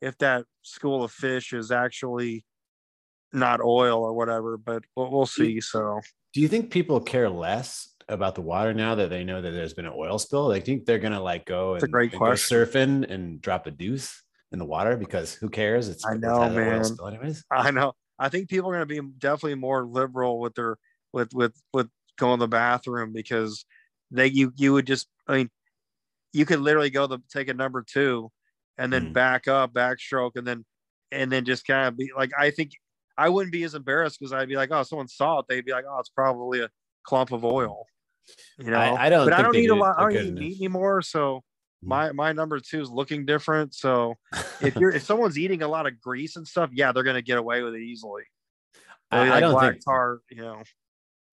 if 0.00 0.16
that 0.18 0.44
school 0.62 1.04
of 1.04 1.12
fish 1.12 1.52
is 1.52 1.70
actually 1.70 2.44
not 3.32 3.60
oil 3.60 4.02
or 4.02 4.12
whatever. 4.14 4.56
But 4.56 4.84
we'll, 4.96 5.10
we'll 5.10 5.26
see. 5.26 5.60
So 5.60 6.00
Do 6.32 6.40
you 6.40 6.48
think 6.48 6.70
people 6.70 7.00
care 7.00 7.28
less 7.28 7.88
about 8.08 8.34
the 8.34 8.40
water 8.42 8.74
now 8.74 8.94
that 8.96 9.08
they 9.10 9.22
know 9.24 9.40
that 9.40 9.50
there's 9.52 9.74
been 9.74 9.86
an 9.86 9.92
oil 9.94 10.18
spill? 10.18 10.48
they 10.48 10.60
think 10.60 10.84
they're 10.84 10.98
gonna 10.98 11.22
like 11.22 11.44
go 11.46 11.74
That's 11.74 11.84
a 11.84 11.86
and, 11.86 11.92
great 11.92 12.12
and 12.12 12.18
go 12.20 12.26
question. 12.26 12.58
surfing 12.58 13.10
and 13.10 13.40
drop 13.40 13.66
a 13.66 13.70
deuce 13.70 14.22
in 14.52 14.58
the 14.58 14.64
water 14.64 14.96
because 14.96 15.34
who 15.34 15.48
cares? 15.48 15.88
It's 15.88 16.04
I 16.06 16.14
know, 16.14 16.48
man. 16.50 16.84
spill 16.84 17.08
anyways. 17.08 17.44
I 17.50 17.70
know. 17.70 17.92
I 18.18 18.28
think 18.28 18.48
people 18.48 18.70
are 18.70 18.74
gonna 18.74 18.86
be 18.86 19.00
definitely 19.18 19.54
more 19.54 19.84
liberal 19.84 20.40
with 20.40 20.54
their 20.54 20.76
with 21.12 21.32
with 21.32 21.54
with 21.72 21.88
going 22.18 22.38
to 22.38 22.44
the 22.44 22.48
bathroom 22.48 23.12
because 23.12 23.64
they 24.10 24.26
you 24.26 24.52
you 24.56 24.72
would 24.72 24.86
just 24.86 25.08
I 25.26 25.36
mean 25.36 25.50
you 26.32 26.44
could 26.44 26.60
literally 26.60 26.90
go 26.90 27.06
to 27.06 27.20
take 27.32 27.48
a 27.48 27.54
number 27.54 27.82
two 27.82 28.30
and 28.78 28.92
then 28.92 29.06
Hmm. 29.06 29.12
back 29.12 29.48
up, 29.48 29.72
backstroke, 29.72 30.32
and 30.36 30.46
then 30.46 30.64
and 31.12 31.30
then 31.30 31.44
just 31.44 31.66
kind 31.66 31.88
of 31.88 31.96
be 31.96 32.10
like 32.16 32.30
I 32.38 32.50
think 32.50 32.72
I 33.16 33.28
wouldn't 33.28 33.52
be 33.52 33.64
as 33.64 33.74
embarrassed 33.74 34.18
because 34.18 34.32
I'd 34.32 34.48
be 34.48 34.56
like, 34.56 34.70
oh, 34.72 34.82
someone 34.82 35.08
saw 35.08 35.40
it. 35.40 35.46
They'd 35.48 35.64
be 35.64 35.72
like, 35.72 35.84
oh, 35.88 35.98
it's 35.98 36.08
probably 36.08 36.60
a 36.60 36.70
clump 37.02 37.32
of 37.32 37.44
oil. 37.44 37.84
You 38.58 38.70
know, 38.70 38.78
I, 38.78 39.06
I 39.06 39.08
don't. 39.10 39.26
but 39.26 39.34
I 39.34 39.42
don't 39.42 39.52
need 39.52 39.70
a 39.70 39.74
lot. 39.74 39.96
I 39.98 40.02
don't 40.02 40.12
need 40.12 40.20
eat 40.20 40.28
enough. 40.28 40.40
meat 40.40 40.56
anymore, 40.60 41.02
so. 41.02 41.42
My 41.82 42.12
my 42.12 42.32
number 42.32 42.60
two 42.60 42.80
is 42.80 42.90
looking 42.90 43.26
different. 43.26 43.74
So 43.74 44.14
if 44.60 44.76
you're 44.76 44.92
if 44.92 45.02
someone's 45.02 45.38
eating 45.38 45.62
a 45.62 45.68
lot 45.68 45.86
of 45.86 46.00
grease 46.00 46.36
and 46.36 46.46
stuff, 46.46 46.70
yeah, 46.72 46.92
they're 46.92 47.02
gonna 47.02 47.22
get 47.22 47.38
away 47.38 47.62
with 47.62 47.74
it 47.74 47.82
easily. 47.82 48.22
I, 49.10 49.24
be 49.24 49.30
I 49.30 49.32
like 49.32 49.40
don't 49.40 49.60
think 49.60 49.84
tar, 49.84 50.20
you 50.30 50.42
know. 50.42 50.62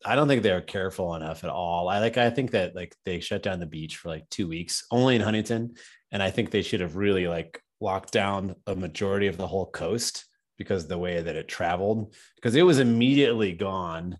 I 0.05 0.15
don't 0.15 0.27
think 0.27 0.43
they're 0.43 0.61
careful 0.61 1.15
enough 1.15 1.43
at 1.43 1.49
all. 1.49 1.89
I 1.89 1.99
like 1.99 2.17
I 2.17 2.29
think 2.29 2.51
that 2.51 2.75
like 2.75 2.95
they 3.05 3.19
shut 3.19 3.43
down 3.43 3.59
the 3.59 3.65
beach 3.65 3.97
for 3.97 4.09
like 4.09 4.29
two 4.29 4.47
weeks 4.47 4.85
only 4.91 5.15
in 5.15 5.21
Huntington, 5.21 5.75
and 6.11 6.23
I 6.23 6.31
think 6.31 6.51
they 6.51 6.61
should 6.61 6.81
have 6.81 6.95
really 6.95 7.27
like 7.27 7.61
locked 7.79 8.11
down 8.11 8.55
a 8.65 8.75
majority 8.75 9.27
of 9.27 9.37
the 9.37 9.47
whole 9.47 9.67
coast 9.67 10.25
because 10.57 10.83
of 10.83 10.89
the 10.89 10.97
way 10.97 11.21
that 11.21 11.35
it 11.35 11.47
traveled 11.47 12.15
because 12.35 12.55
it 12.55 12.63
was 12.63 12.79
immediately 12.79 13.53
gone 13.53 14.17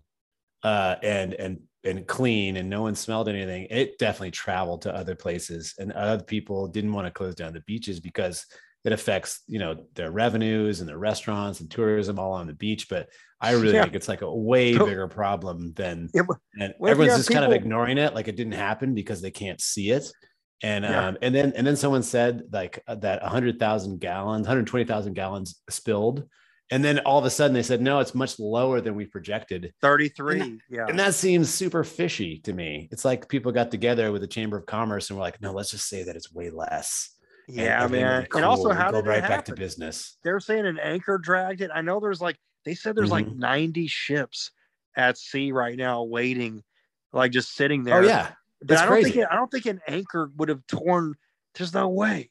uh 0.62 0.94
and 1.02 1.34
and 1.34 1.60
and 1.96 2.06
clean 2.06 2.56
and 2.56 2.68
no 2.68 2.82
one 2.82 2.94
smelled 2.94 3.28
anything 3.28 3.66
it 3.70 3.98
definitely 3.98 4.30
traveled 4.30 4.82
to 4.82 4.94
other 4.94 5.14
places 5.14 5.74
and 5.78 5.92
other 5.92 6.22
people 6.22 6.68
didn't 6.68 6.92
want 6.92 7.06
to 7.06 7.10
close 7.10 7.34
down 7.34 7.52
the 7.52 7.60
beaches 7.62 8.00
because 8.00 8.46
it 8.84 8.92
affects 8.92 9.42
you 9.46 9.58
know 9.58 9.84
their 9.94 10.10
revenues 10.10 10.80
and 10.80 10.88
their 10.88 10.98
restaurants 10.98 11.60
and 11.60 11.70
tourism 11.70 12.18
all 12.18 12.32
on 12.32 12.46
the 12.46 12.54
beach 12.54 12.88
but 12.88 13.08
i 13.40 13.52
really 13.52 13.74
Yeah. 13.74 13.82
think 13.82 13.94
it's 13.94 14.08
like 14.08 14.22
a 14.22 14.34
way 14.34 14.76
bigger 14.78 15.08
problem 15.08 15.72
than 15.74 16.08
Yeah, 16.14 16.22
and 16.60 16.74
everyone's 16.86 17.16
just 17.16 17.30
kind 17.30 17.44
of 17.44 17.52
ignoring 17.52 17.98
it 17.98 18.14
like 18.14 18.28
it 18.28 18.36
didn't 18.36 18.52
happen 18.52 18.94
because 18.94 19.20
they 19.20 19.30
can't 19.30 19.60
see 19.60 19.90
it 19.90 20.10
and 20.62 20.84
Yeah. 20.84 21.08
um 21.08 21.18
and 21.22 21.34
then 21.34 21.52
and 21.56 21.66
then 21.66 21.76
someone 21.76 22.02
said 22.02 22.44
like 22.52 22.82
uh, 22.86 22.94
that 22.96 23.22
100,000 23.22 24.00
gallons 24.00 24.46
120,000 24.46 25.14
gallons 25.14 25.60
spilled 25.68 26.28
and 26.70 26.84
then 26.84 26.98
all 27.00 27.18
of 27.18 27.24
a 27.24 27.30
sudden 27.30 27.54
they 27.54 27.62
said 27.62 27.80
no 27.80 27.98
it's 28.00 28.14
much 28.14 28.38
lower 28.38 28.80
than 28.80 28.94
we 28.94 29.06
projected 29.06 29.72
33. 29.80 30.60
Yeah. 30.70 30.86
and 30.88 30.98
that 30.98 31.14
seems 31.14 31.48
super 31.52 31.82
fishy 31.84 32.38
to 32.40 32.52
me 32.52 32.88
it's 32.92 33.04
like 33.04 33.28
people 33.28 33.52
got 33.52 33.70
together 33.70 34.12
with 34.12 34.20
the 34.22 34.26
chamber 34.28 34.56
of 34.56 34.66
commerce 34.66 35.10
and 35.10 35.18
were 35.18 35.24
like 35.24 35.40
no 35.40 35.52
let's 35.52 35.70
just 35.70 35.88
say 35.88 36.02
that 36.04 36.16
it's 36.16 36.32
way 36.32 36.50
less 36.50 37.14
yeah, 37.50 37.82
will 37.84 37.90
man. 37.92 38.22
be 38.24 38.28
And 38.36 38.44
also, 38.44 38.72
how 38.72 38.92
We'll 38.92 39.00
did 39.00 39.06
go 39.06 39.10
right 39.12 39.22
back 39.26 39.46
to 39.46 39.54
business 39.54 40.18
They're 40.22 40.38
saying 40.38 40.66
an 40.66 40.78
anchor 40.78 41.16
dragged 41.16 41.62
it. 41.62 41.70
I 41.74 41.80
know 41.80 41.98
there's 41.98 42.20
like 42.20 42.36
they 42.66 42.74
said 42.74 42.94
there's 42.94 43.10
like 43.10 43.24
Mm-hmm. 43.24 43.38
90 43.38 43.86
ships 43.86 44.50
at 44.96 45.16
sea 45.16 45.50
right 45.52 45.78
now 45.78 46.02
waiting, 46.02 46.62
like 47.10 47.32
just 47.32 47.54
sitting 47.54 47.84
there. 47.84 48.00
oh 48.02 48.06
yeah 48.06 48.32
But 48.60 48.72
It's 48.74 48.82
I 48.82 48.84
don't 48.84 48.94
think 48.96 49.14
crazy. 49.14 49.20
it, 49.20 49.28
I 49.30 49.36
don't 49.36 49.50
think 49.50 49.64
an 49.64 49.80
anchor 49.88 50.30
would 50.36 50.50
have 50.50 50.66
torn. 50.66 51.14
There's 51.54 51.72
no 51.72 51.88
way. 51.88 52.28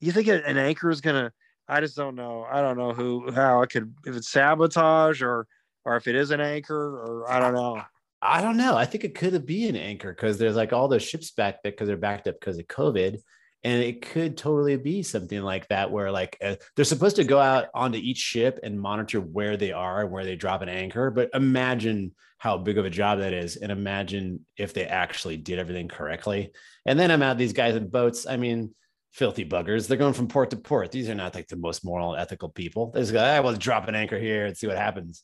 You 0.00 0.12
think 0.12 0.28
an 0.28 0.58
anchor 0.58 0.90
is 0.90 1.00
gonna? 1.00 1.32
I 1.68 1.80
just 1.80 1.96
don't 1.96 2.14
know. 2.14 2.46
I 2.50 2.62
don't 2.62 2.78
know 2.78 2.92
who 2.92 3.30
how 3.30 3.62
it 3.62 3.70
could 3.70 3.94
if 4.06 4.16
it's 4.16 4.30
sabotage 4.30 5.22
or 5.22 5.46
or 5.84 5.96
if 5.96 6.06
it 6.06 6.14
is 6.14 6.30
an 6.30 6.40
anchor 6.40 6.98
or 6.98 7.30
I 7.30 7.38
don't 7.40 7.54
know. 7.54 7.82
I 8.20 8.40
don't 8.40 8.56
know. 8.56 8.76
I 8.76 8.84
think 8.84 9.04
it 9.04 9.14
could 9.14 9.46
be 9.46 9.68
an 9.68 9.76
anchor 9.76 10.12
because 10.12 10.38
there's 10.38 10.56
like 10.56 10.72
all 10.72 10.88
those 10.88 11.04
ships 11.04 11.30
back 11.30 11.62
there 11.62 11.72
because 11.72 11.86
they're 11.86 11.96
backed 11.96 12.26
up 12.26 12.40
because 12.40 12.58
of 12.58 12.66
COVID. 12.66 13.18
And 13.64 13.82
it 13.82 14.02
could 14.02 14.36
totally 14.36 14.76
be 14.76 15.02
something 15.02 15.40
like 15.42 15.66
that 15.68 15.90
where 15.90 16.10
like 16.10 16.36
uh, 16.42 16.56
they're 16.74 16.84
supposed 16.84 17.16
to 17.16 17.24
go 17.24 17.40
out 17.40 17.66
onto 17.74 17.98
each 17.98 18.18
ship 18.18 18.60
and 18.62 18.80
monitor 18.80 19.20
where 19.20 19.56
they 19.56 19.72
are 19.72 20.02
and 20.02 20.10
where 20.10 20.24
they 20.24 20.36
drop 20.36 20.62
an 20.62 20.68
anchor. 20.68 21.10
But 21.10 21.30
imagine 21.34 22.14
how 22.38 22.56
big 22.56 22.78
of 22.78 22.84
a 22.84 22.90
job 22.90 23.18
that 23.18 23.32
is. 23.32 23.56
And 23.56 23.72
imagine 23.72 24.46
if 24.56 24.72
they 24.74 24.84
actually 24.84 25.36
did 25.36 25.58
everything 25.58 25.88
correctly. 25.88 26.52
And 26.86 26.98
then 26.98 27.10
I'm 27.10 27.22
out 27.22 27.36
these 27.36 27.52
guys 27.52 27.74
in 27.74 27.88
boats. 27.88 28.26
I 28.28 28.36
mean, 28.36 28.74
filthy 29.12 29.44
buggers. 29.44 29.88
They're 29.88 29.96
going 29.96 30.12
from 30.14 30.28
port 30.28 30.50
to 30.50 30.56
port. 30.56 30.90
These 30.92 31.08
are 31.08 31.14
not 31.14 31.34
like 31.34 31.48
the 31.48 31.56
most 31.56 31.84
moral 31.84 32.14
ethical 32.16 32.48
people. 32.50 32.90
They 32.90 33.00
just 33.00 33.12
go, 33.12 33.20
I 33.22 33.40
will 33.40 33.54
drop 33.54 33.88
an 33.88 33.94
anchor 33.94 34.18
here 34.18 34.46
and 34.46 34.56
see 34.56 34.66
what 34.66 34.76
happens. 34.76 35.22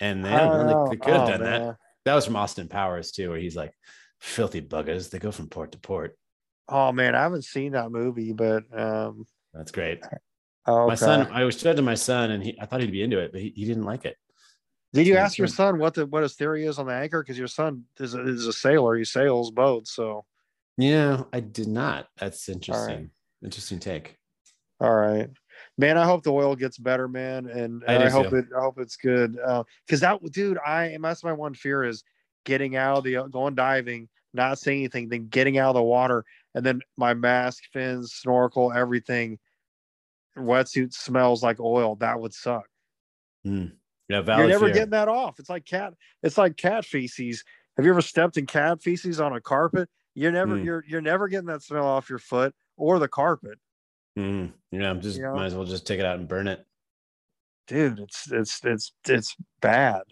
And 0.00 0.24
they, 0.24 0.30
I 0.30 0.38
don't 0.40 0.50
don't- 0.50 0.66
know. 0.66 0.86
they 0.90 0.96
could 0.96 1.14
have 1.14 1.22
Oh, 1.28 1.30
done 1.32 1.42
that 1.42 1.62
man. 1.62 1.76
that 2.04 2.14
was 2.14 2.24
from 2.26 2.36
Austin 2.36 2.68
Powers 2.68 3.12
too, 3.12 3.30
where 3.30 3.38
he's 3.38 3.56
like, 3.56 3.72
filthy 4.20 4.60
buggers. 4.62 5.10
They 5.10 5.18
go 5.18 5.30
from 5.32 5.48
port 5.48 5.72
to 5.72 5.78
port. 5.78 6.16
Oh 6.68 6.90
man, 6.92 7.14
I 7.14 7.22
haven't 7.22 7.44
seen 7.44 7.72
that 7.72 7.90
movie, 7.92 8.32
but 8.32 8.64
um, 8.76 9.24
That's 9.54 9.70
great. 9.70 10.02
oh, 10.66 10.86
My 10.88 10.96
son, 10.96 11.28
I 11.30 11.44
was 11.44 11.58
showed 11.58 11.76
to 11.76 11.82
my 11.82 11.94
son, 11.94 12.32
and 12.32 12.42
he, 12.42 12.58
I 12.60 12.66
thought 12.66 12.80
he'd 12.80 12.90
be 12.90 13.02
into 13.02 13.18
it, 13.20 13.30
but 13.32 13.40
he, 13.40 13.52
he 13.54 13.64
didn't 13.64 13.84
like 13.84 14.04
it. 14.04 14.16
Did 14.92 15.06
you 15.06 15.16
ask 15.16 15.36
your 15.38 15.46
son 15.46 15.78
what 15.78 15.94
the 15.94 16.06
what 16.06 16.22
his 16.22 16.34
theory 16.34 16.64
is 16.64 16.78
on 16.78 16.86
the 16.86 16.94
anchor? 16.94 17.22
Because 17.22 17.36
your 17.38 17.48
son 17.48 17.84
is 18.00 18.14
a, 18.14 18.26
is 18.26 18.46
a 18.46 18.52
sailor. 18.52 18.96
He 18.96 19.04
sails 19.04 19.50
boats. 19.50 19.92
So 19.94 20.24
Yeah, 20.78 21.24
I 21.32 21.40
did 21.40 21.68
not. 21.68 22.06
That's 22.18 22.48
interesting. 22.48 23.10
Interesting 23.46 23.78
take. 23.78 24.16
all 24.80 24.94
right, 24.94 25.30
man. 25.78 25.96
I 25.96 26.04
hope 26.04 26.22
the 26.24 26.32
oil 26.32 26.54
gets 26.56 26.76
better, 26.76 27.08
man, 27.08 27.46
and 27.46 27.82
I 27.88 28.04
I, 28.06 28.10
hope 28.10 28.28
too. 28.30 28.36
it. 28.36 28.46
I 28.54 28.60
hope 28.60 28.78
it's 28.78 28.96
good. 28.96 29.36
Because 29.86 30.00
that 30.00 30.20
dude, 30.32 30.58
I 30.58 30.94
that's 31.00 31.24
my 31.24 31.32
one 31.32 31.54
fear 31.54 31.84
is 31.84 32.02
getting 32.44 32.76
out 32.76 32.98
of 32.98 33.04
the 33.04 33.26
going 33.30 33.54
diving, 33.54 34.08
not 34.34 34.58
seeing 34.58 34.78
anything, 34.80 35.08
then 35.08 35.28
getting 35.28 35.56
out 35.58 35.70
of 35.70 35.74
the 35.76 35.82
water, 35.82 36.24
and 36.54 36.66
then 36.66 36.80
my 36.98 37.14
mask, 37.14 37.62
fins, 37.72 38.12
snorkel, 38.12 38.72
everything, 38.72 39.38
wetsuit 40.36 40.92
smells 40.92 41.42
like 41.42 41.60
oil. 41.60 41.94
That 41.96 42.20
would 42.20 42.34
suck. 42.34 42.66
Yeah, 43.44 43.66
You're 44.08 44.22
never 44.48 44.66
fear. 44.66 44.74
getting 44.74 44.90
that 44.90 45.08
off. 45.08 45.38
It's 45.38 45.48
like 45.50 45.64
cat. 45.64 45.94
It's 46.22 46.36
like 46.38 46.56
cat 46.56 46.84
feces. 46.84 47.44
Have 47.76 47.84
you 47.84 47.92
ever 47.92 48.02
stepped 48.02 48.36
in 48.36 48.46
cat 48.46 48.82
feces 48.82 49.20
on 49.20 49.32
a 49.34 49.40
carpet? 49.40 49.88
You're 50.14 50.32
never 50.32 50.56
Mm. 50.56 50.64
you're 50.64 50.84
you're 50.88 51.00
never 51.00 51.28
getting 51.28 51.46
that 51.46 51.62
smell 51.62 51.86
off 51.86 52.08
your 52.10 52.18
foot 52.18 52.54
or 52.76 52.98
the 52.98 53.08
carpet, 53.08 53.58
Mhm. 54.18 54.52
Yeah, 54.70 54.90
I'm 54.90 55.00
just 55.00 55.16
You 55.18 55.24
know? 55.24 55.34
might 55.34 55.46
as 55.46 55.54
well 55.54 55.64
just 55.64 55.86
take 55.86 56.00
it 56.00 56.06
out 56.06 56.18
and 56.18 56.28
burn 56.28 56.48
it. 56.48 56.64
dude. 57.66 57.98
It's 58.00 58.30
it's 58.30 58.64
it's 58.64 58.92
it's 59.08 59.36
bad. 59.60 60.02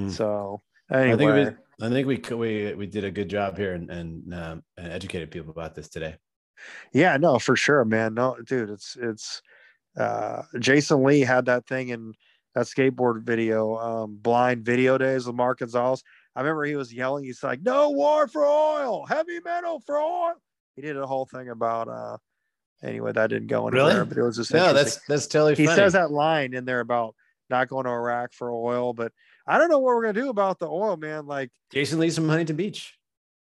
Mm. 0.00 0.10
So 0.10 0.62
Anyway, 0.90 1.12
I 1.14 1.16
think 1.16 1.58
we, 1.80 1.86
I 1.86 1.88
think 1.90 2.06
we 2.06 2.36
we 2.36 2.74
we 2.74 2.86
did 2.86 3.04
a 3.04 3.10
good 3.10 3.28
job 3.28 3.56
here 3.56 3.74
and 3.74 3.90
and, 3.90 4.34
um, 4.34 4.64
and 4.76 4.92
educated 4.92 5.30
people 5.30 5.50
about 5.50 5.74
this 5.74 5.88
today. 5.88 6.16
yeah, 6.92 7.16
no, 7.16 7.38
for 7.38 7.56
sure, 7.56 7.84
man. 7.84 8.14
No, 8.14 8.36
dude, 8.44 8.70
it's 8.70 8.96
it's 9.00 9.42
uh 9.96 10.42
Jason 10.58 11.02
Lee 11.02 11.20
had 11.20 11.46
that 11.46 11.66
thing 11.66 11.88
in 11.88 12.12
that 12.54 12.66
skateboard 12.66 13.22
video, 13.22 13.76
um, 13.76 14.16
blind 14.16 14.64
video 14.64 14.96
days 14.98 15.26
with 15.26 15.36
Mark 15.36 15.58
Gonzalez. 15.58 16.02
I 16.34 16.40
remember 16.40 16.64
he 16.64 16.76
was 16.76 16.92
yelling, 16.92 17.24
he's 17.24 17.42
like, 17.42 17.62
No 17.62 17.90
war 17.90 18.28
for 18.28 18.46
oil, 18.46 19.04
heavy 19.06 19.40
metal 19.44 19.80
for 19.86 19.98
oil. 19.98 20.34
He 20.76 20.82
did 20.82 20.96
a 20.96 21.06
whole 21.06 21.26
thing 21.26 21.48
about 21.48 21.88
uh 21.88 22.18
anyway, 22.82 23.12
that 23.12 23.28
didn't 23.30 23.48
go 23.48 23.66
anywhere, 23.68 23.86
Really? 23.94 24.04
but 24.06 24.18
it 24.18 24.22
was 24.22 24.36
just 24.36 24.52
No, 24.52 24.68
interesting. 24.68 24.84
that's 24.84 25.06
that's 25.06 25.26
totally 25.26 25.54
he 25.54 25.64
funny. 25.66 25.76
says 25.76 25.94
that 25.94 26.10
line 26.10 26.54
in 26.54 26.64
there 26.64 26.80
about 26.80 27.14
not 27.48 27.68
going 27.68 27.84
to 27.84 27.90
Iraq 27.90 28.32
for 28.32 28.50
oil, 28.50 28.92
but 28.92 29.12
I 29.46 29.56
don't 29.58 29.70
know 29.70 29.78
what 29.78 29.94
we're 29.94 30.02
gonna 30.02 30.12
do 30.20 30.28
about 30.30 30.58
the 30.58 30.68
oil, 30.68 30.96
man. 30.96 31.26
Like, 31.26 31.50
Jason 31.72 31.98
Lee's 32.00 32.16
from 32.16 32.28
Huntington 32.28 32.56
Beach. 32.56 32.94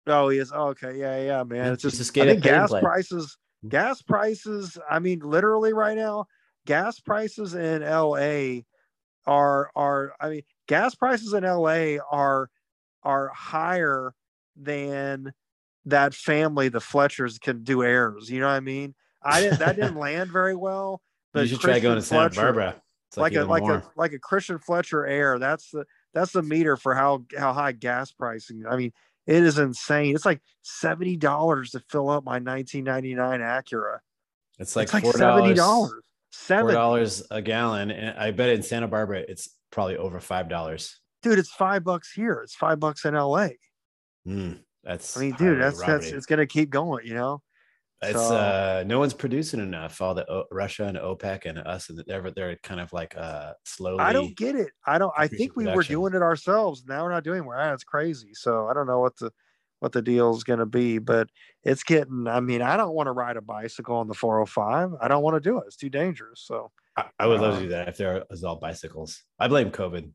oh, 0.06 0.28
he 0.28 0.38
is 0.38 0.52
oh, 0.54 0.68
okay, 0.68 0.98
yeah, 0.98 1.20
yeah, 1.22 1.42
man. 1.42 1.72
It's 1.72 1.82
just 1.82 1.96
to 1.96 2.22
I 2.22 2.26
think 2.26 2.38
at 2.38 2.42
Pay 2.44 2.50
and 2.50 2.60
gas 2.60 2.70
Play. 2.70 2.80
prices, 2.82 3.36
gas 3.68 4.02
prices. 4.02 4.78
I 4.90 4.98
mean, 5.00 5.20
literally 5.20 5.72
right 5.72 5.96
now, 5.96 6.26
gas 6.66 7.00
prices 7.00 7.54
in 7.54 7.82
LA 7.82 8.60
are 9.26 9.70
are. 9.74 10.12
I 10.20 10.28
mean, 10.28 10.42
gas 10.68 10.94
prices 10.94 11.32
in 11.32 11.44
LA 11.44 11.96
are 12.10 12.48
are 13.02 13.28
higher 13.28 14.12
than 14.56 15.32
that 15.90 16.14
family, 16.14 16.68
the 16.68 16.80
Fletchers, 16.80 17.38
can 17.38 17.62
do 17.62 17.82
airs. 17.82 18.30
You 18.30 18.40
know 18.40 18.46
what 18.46 18.52
I 18.54 18.60
mean? 18.60 18.94
I 19.22 19.40
didn't. 19.40 19.58
That 19.58 19.76
didn't 19.76 19.96
land 19.98 20.30
very 20.30 20.54
well. 20.54 21.02
But 21.32 21.42
you 21.42 21.48
should 21.48 21.60
try 21.60 21.78
going 21.80 21.96
to 21.96 22.00
Christian 22.00 22.16
Santa 22.18 22.30
Fletcher- 22.30 22.42
Barbara. 22.42 22.82
It's 23.10 23.16
like, 23.16 23.34
a 23.34 23.44
like 23.44 23.62
a 23.62 23.82
like 23.96 24.12
a 24.12 24.18
Christian 24.18 24.58
Fletcher 24.58 25.06
air. 25.06 25.38
That's 25.38 25.70
the 25.70 25.86
that's 26.12 26.32
the 26.32 26.42
meter 26.42 26.76
for 26.76 26.94
how 26.94 27.24
how 27.36 27.54
high 27.54 27.72
gas 27.72 28.12
pricing. 28.12 28.64
I 28.68 28.76
mean, 28.76 28.92
it 29.26 29.42
is 29.42 29.58
insane. 29.58 30.14
It's 30.14 30.26
like 30.26 30.42
seventy 30.60 31.16
dollars 31.16 31.70
to 31.70 31.80
fill 31.88 32.10
up 32.10 32.24
my 32.24 32.38
1999 32.38 33.40
Acura. 33.40 33.98
It's 34.58 34.76
like 34.76 34.84
it's 34.84 34.94
like 34.94 35.06
seventy 35.06 35.54
dollars. 35.54 36.02
Seven, 36.30 36.74
dollars 36.74 37.22
a 37.30 37.40
gallon, 37.40 37.90
and 37.90 38.18
I 38.18 38.30
bet 38.32 38.50
in 38.50 38.62
Santa 38.62 38.86
Barbara 38.86 39.20
it's 39.20 39.48
probably 39.70 39.96
over 39.96 40.20
five 40.20 40.50
dollars. 40.50 41.00
dude. 41.22 41.38
It's 41.38 41.50
five 41.50 41.84
bucks 41.84 42.12
here. 42.12 42.40
It's 42.44 42.54
five 42.54 42.78
bucks 42.78 43.06
in 43.06 43.14
LA. 43.14 43.48
Mm, 44.26 44.58
that's. 44.84 45.16
I 45.16 45.20
mean, 45.20 45.34
dude, 45.36 45.60
that's 45.60 45.78
that's 45.84 46.06
it's 46.16 46.26
gonna 46.26 46.46
keep 46.46 46.70
going. 46.70 47.06
You 47.06 47.14
know. 47.14 47.42
It's 48.00 48.12
so- 48.12 48.36
uh, 48.36 48.84
no 48.86 49.00
one's 49.00 49.12
producing 49.14 49.58
enough. 49.58 50.00
All 50.00 50.14
the 50.14 50.30
o- 50.30 50.44
Russia 50.52 50.84
and 50.84 50.96
OPEC 50.96 51.46
and 51.46 51.58
us, 51.58 51.90
and 51.90 51.98
they're 52.06 52.30
they're 52.30 52.56
kind 52.62 52.80
of 52.80 52.92
like 52.92 53.16
uh 53.16 53.54
slowly. 53.64 53.98
I 54.00 54.12
don't 54.12 54.36
get 54.36 54.54
it. 54.54 54.70
I 54.86 54.98
don't. 54.98 55.12
I 55.18 55.26
think 55.26 55.56
we 55.56 55.64
were 55.66 55.82
doing 55.82 56.14
it 56.14 56.22
ourselves. 56.22 56.84
Now 56.86 57.02
we're 57.02 57.10
not 57.10 57.24
doing 57.24 57.42
it. 57.42 57.48
Ah, 57.52 57.72
It's 57.72 57.82
crazy. 57.84 58.30
So 58.34 58.68
I 58.68 58.74
don't 58.74 58.86
know 58.86 59.00
what 59.00 59.16
the 59.16 59.32
what 59.80 59.92
the 59.92 60.02
deal 60.02 60.34
is 60.34 60.44
going 60.44 60.58
to 60.60 60.66
be, 60.66 60.98
but 60.98 61.28
it's 61.64 61.82
getting. 61.82 62.26
I 62.28 62.38
mean, 62.40 62.62
I 62.62 62.76
don't 62.76 62.94
want 62.94 63.08
to 63.08 63.12
ride 63.12 63.36
a 63.36 63.40
bicycle 63.40 63.96
on 63.96 64.06
the 64.08 64.14
405. 64.14 64.90
I 65.00 65.08
don't 65.08 65.22
want 65.24 65.34
to 65.34 65.40
do 65.40 65.58
it. 65.58 65.64
It's 65.66 65.76
too 65.76 65.90
dangerous. 65.90 66.42
So 66.46 66.70
I, 66.96 67.06
I 67.18 67.26
would 67.26 67.40
love 67.40 67.54
to 67.54 67.58
Uh, 67.58 67.62
do 67.62 67.68
that 67.70 67.88
if 67.88 67.96
there 67.96 68.24
was 68.30 68.44
all 68.44 68.56
bicycles. 68.56 69.22
I 69.40 69.48
blame 69.48 69.70
COVID. 69.72 70.10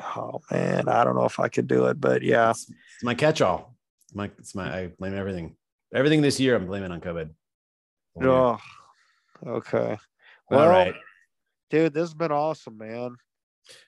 Oh 0.00 0.40
man, 0.50 0.88
I 0.88 1.04
don't 1.04 1.14
know 1.16 1.24
if 1.24 1.38
I 1.40 1.48
could 1.48 1.66
do 1.66 1.86
it, 1.86 2.00
but 2.00 2.22
yeah. 2.22 2.50
It's, 2.50 2.68
it's 2.68 3.04
my 3.04 3.14
catch-all. 3.14 3.74
It's 4.06 4.14
my 4.14 4.30
it's 4.38 4.54
my 4.54 4.76
I 4.78 4.86
blame 4.88 5.14
everything. 5.16 5.56
Everything 5.94 6.22
this 6.22 6.38
year 6.40 6.56
I'm 6.56 6.66
blaming 6.66 6.92
on 6.92 7.00
COVID. 7.00 7.30
Oh, 8.22 8.58
okay. 9.46 9.92
All 10.50 10.58
Well, 10.58 10.68
right. 10.68 10.94
dude, 11.70 11.94
this 11.94 12.02
has 12.02 12.14
been 12.14 12.32
awesome, 12.32 12.76
man. 12.78 13.16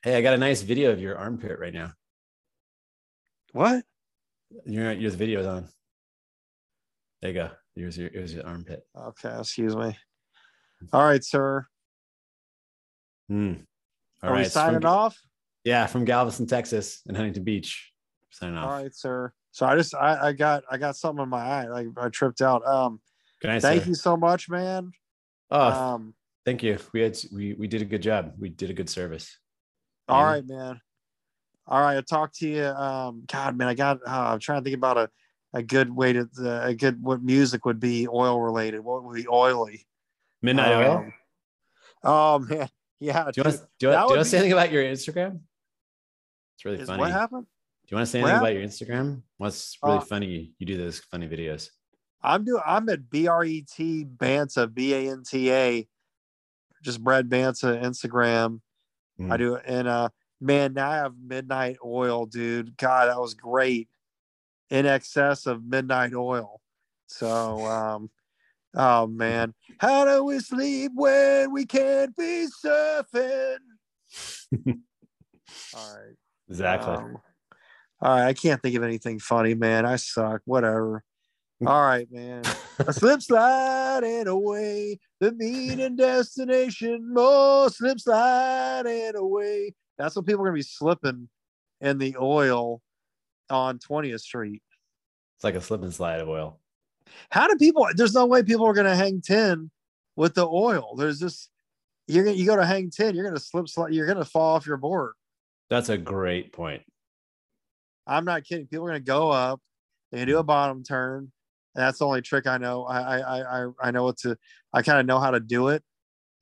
Hey, 0.02 0.16
I 0.16 0.22
got 0.22 0.34
a 0.34 0.38
nice 0.38 0.62
video 0.62 0.92
of 0.92 1.00
your 1.00 1.16
armpit 1.18 1.58
right 1.58 1.74
now. 1.74 1.92
What? 3.52 3.84
Your 4.66 4.92
your 4.92 5.10
video's 5.10 5.46
on. 5.46 5.68
There 7.20 7.30
you 7.30 7.34
go. 7.34 7.50
Here's 7.74 7.96
your 7.98 8.10
here's 8.10 8.34
your 8.34 8.46
armpit. 8.46 8.82
Okay, 8.96 9.34
excuse 9.38 9.74
me. 9.74 9.96
All 10.92 11.04
right, 11.04 11.24
sir. 11.24 11.66
Hmm. 13.28 13.54
All 14.22 14.30
Are 14.30 14.32
we 14.32 14.38
right, 14.38 14.44
from- 14.44 14.50
signing 14.50 14.84
off? 14.84 15.16
Yeah, 15.64 15.86
from 15.86 16.04
Galveston, 16.04 16.46
Texas, 16.46 17.00
and 17.06 17.16
Huntington 17.16 17.44
Beach. 17.44 17.92
Signing 18.30 18.56
off. 18.56 18.66
All 18.70 18.82
right, 18.82 18.94
sir. 18.94 19.32
So 19.50 19.66
I 19.66 19.76
just 19.76 19.94
I, 19.94 20.28
I 20.28 20.32
got 20.32 20.64
I 20.70 20.78
got 20.78 20.96
something 20.96 21.22
in 21.22 21.28
my 21.28 21.40
eye. 21.44 21.68
Like 21.68 21.86
I 21.96 22.08
tripped 22.08 22.40
out. 22.40 22.66
Um, 22.66 23.00
Good 23.40 23.48
night, 23.48 23.62
thank 23.62 23.82
sir. 23.82 23.88
you 23.90 23.94
so 23.94 24.16
much, 24.16 24.48
man. 24.48 24.92
Oh, 25.50 25.60
Um, 25.70 26.14
thank 26.46 26.62
you. 26.62 26.78
We 26.92 27.00
had 27.02 27.18
we 27.32 27.52
we 27.54 27.66
did 27.68 27.82
a 27.82 27.84
good 27.84 28.02
job. 28.02 28.32
We 28.38 28.48
did 28.48 28.70
a 28.70 28.72
good 28.74 28.88
service. 28.88 29.38
all 30.08 30.20
Yeah. 30.20 30.26
right, 30.26 30.46
man. 30.46 30.80
All 31.66 31.80
right, 31.80 31.96
I'll 31.96 32.02
talk 32.02 32.32
to 32.34 32.48
you. 32.48 32.64
Um, 32.64 33.24
God, 33.30 33.56
man, 33.56 33.68
I 33.68 33.74
got. 33.74 33.98
Uh, 34.06 34.32
I'm 34.32 34.38
trying 34.40 34.60
to 34.60 34.64
think 34.64 34.76
about 34.76 34.96
a 34.96 35.10
a 35.54 35.62
good 35.62 35.94
way 35.94 36.14
to 36.14 36.28
uh, 36.40 36.60
a 36.68 36.74
good 36.74 37.02
what 37.02 37.22
music 37.22 37.66
would 37.66 37.78
be 37.78 38.08
oil 38.08 38.40
related. 38.40 38.80
What 38.80 39.04
would 39.04 39.14
be 39.14 39.28
oily? 39.28 39.86
Midnight 40.40 40.72
Oil. 40.72 40.96
Um, 40.96 41.12
Oh 42.04 42.38
man, 42.40 42.68
yeah. 43.00 43.24
Do 43.30 43.32
you 43.36 43.44
want 43.44 43.56
to 43.56 43.68
do, 43.78 43.86
you 43.86 43.88
want, 43.92 44.08
do 44.08 44.12
you 44.14 44.16
want 44.16 44.18
to 44.18 44.24
say 44.24 44.38
anything 44.38 44.52
about 44.54 44.72
your 44.72 44.82
Instagram? 44.82 45.40
It's 46.62 46.64
really 46.64 46.78
is 46.78 46.86
funny. 46.86 47.12
what 47.12 47.30
Do 47.30 47.46
you 47.90 47.96
want 47.96 48.06
to 48.06 48.10
say 48.12 48.20
What 48.22 48.28
anything 48.30 48.38
about 48.38 48.54
your 48.54 48.62
Instagram? 48.62 49.22
What's 49.36 49.76
really 49.82 49.96
Uh, 49.98 50.00
funny? 50.02 50.54
You 50.58 50.66
do 50.66 50.76
those 50.76 51.00
funny 51.00 51.28
videos. 51.28 51.70
I'm 52.22 52.44
doing. 52.44 52.62
I'm 52.64 52.88
at 52.88 53.10
B 53.10 53.26
R 53.26 53.44
E 53.44 53.62
T 53.62 54.04
Banta 54.04 54.68
B 54.68 54.94
A 54.94 55.10
N 55.10 55.24
T 55.28 55.50
A. 55.50 55.88
Just 56.84 57.02
Brett 57.02 57.28
Banta 57.28 57.66
Instagram. 57.82 58.60
I 59.20 59.22
Mm. 59.22 59.38
do 59.38 59.54
it, 59.56 59.64
and 59.66 59.88
uh, 59.88 60.08
man, 60.40 60.74
now 60.74 60.88
I 60.90 60.96
have 60.96 61.14
Midnight 61.18 61.78
Oil, 61.84 62.26
dude. 62.26 62.76
God, 62.76 63.08
that 63.08 63.20
was 63.20 63.34
great. 63.34 63.88
In 64.70 64.86
excess 64.86 65.46
of 65.46 65.64
Midnight 65.64 66.14
Oil. 66.14 66.60
So, 67.08 67.66
um, 67.66 68.10
oh 68.74 69.06
man, 69.08 69.52
how 69.78 70.04
do 70.04 70.24
we 70.24 70.38
sleep 70.38 70.92
when 70.94 71.52
we 71.52 71.66
can't 71.66 72.16
be 72.16 72.46
surfing? 72.64 73.58
All 75.74 75.94
right. 75.96 76.16
Exactly. 76.48 76.94
Um, 76.94 77.18
all 78.00 78.16
right, 78.16 78.26
I 78.26 78.32
can't 78.32 78.60
think 78.60 78.74
of 78.76 78.82
anything 78.82 79.20
funny, 79.20 79.54
man. 79.54 79.86
I 79.86 79.96
suck. 79.96 80.42
Whatever. 80.44 81.04
All 81.66 81.82
right, 81.82 82.10
man. 82.10 82.42
A 82.80 82.92
slip 82.92 83.22
sliding 83.22 84.26
away, 84.26 84.98
the 85.20 85.30
meaning 85.30 85.94
destination, 85.94 87.14
more 87.14 87.70
slip 87.70 88.00
sliding 88.00 89.14
away. 89.14 89.72
That's 89.96 90.16
what 90.16 90.26
people 90.26 90.42
are 90.42 90.46
gonna 90.46 90.56
be 90.56 90.62
slipping 90.62 91.28
in 91.80 91.98
the 91.98 92.16
oil 92.20 92.82
on 93.48 93.78
20th 93.78 94.20
Street. 94.20 94.62
it's 95.36 95.44
like 95.44 95.54
a 95.54 95.60
slip 95.60 95.82
and 95.82 95.94
slide 95.94 96.20
of 96.20 96.28
oil. 96.28 96.58
How 97.30 97.46
do 97.46 97.54
people? 97.54 97.86
There's 97.94 98.14
no 98.14 98.26
way 98.26 98.42
people 98.42 98.66
are 98.66 98.74
gonna 98.74 98.96
hang 98.96 99.20
10 99.20 99.70
with 100.16 100.34
the 100.34 100.46
oil. 100.46 100.96
There's 100.96 101.20
just 101.20 101.48
you're 102.08 102.24
gonna 102.24 102.36
you 102.36 102.46
go 102.46 102.56
to 102.56 102.66
hang 102.66 102.90
10, 102.90 103.14
you're 103.14 103.24
gonna 103.24 103.38
slip 103.38 103.68
slide, 103.68 103.94
you're 103.94 104.08
gonna 104.08 104.24
fall 104.24 104.56
off 104.56 104.66
your 104.66 104.78
board. 104.78 105.12
That's 105.72 105.88
a 105.88 105.96
great 105.96 106.52
point. 106.52 106.82
I'm 108.06 108.24
not 108.26 108.44
kidding. 108.44 108.66
People 108.66 108.84
are 108.86 108.90
gonna 108.90 109.00
go 109.00 109.30
up, 109.30 109.60
they 110.10 110.18
can 110.18 110.28
do 110.28 110.36
a 110.38 110.42
bottom 110.42 110.82
turn. 110.84 111.32
And 111.74 111.82
that's 111.86 111.98
the 112.00 112.06
only 112.06 112.20
trick 112.20 112.46
I 112.46 112.58
know. 112.58 112.84
I 112.84 113.00
I 113.00 113.18
I 113.20 113.64
I- 113.64 113.72
I 113.84 113.90
know 113.90 114.04
what 114.04 114.18
to 114.18 114.36
I 114.74 114.82
kind 114.82 115.00
of 115.00 115.06
know 115.06 115.18
how 115.18 115.30
to 115.30 115.40
do 115.40 115.68
it, 115.68 115.82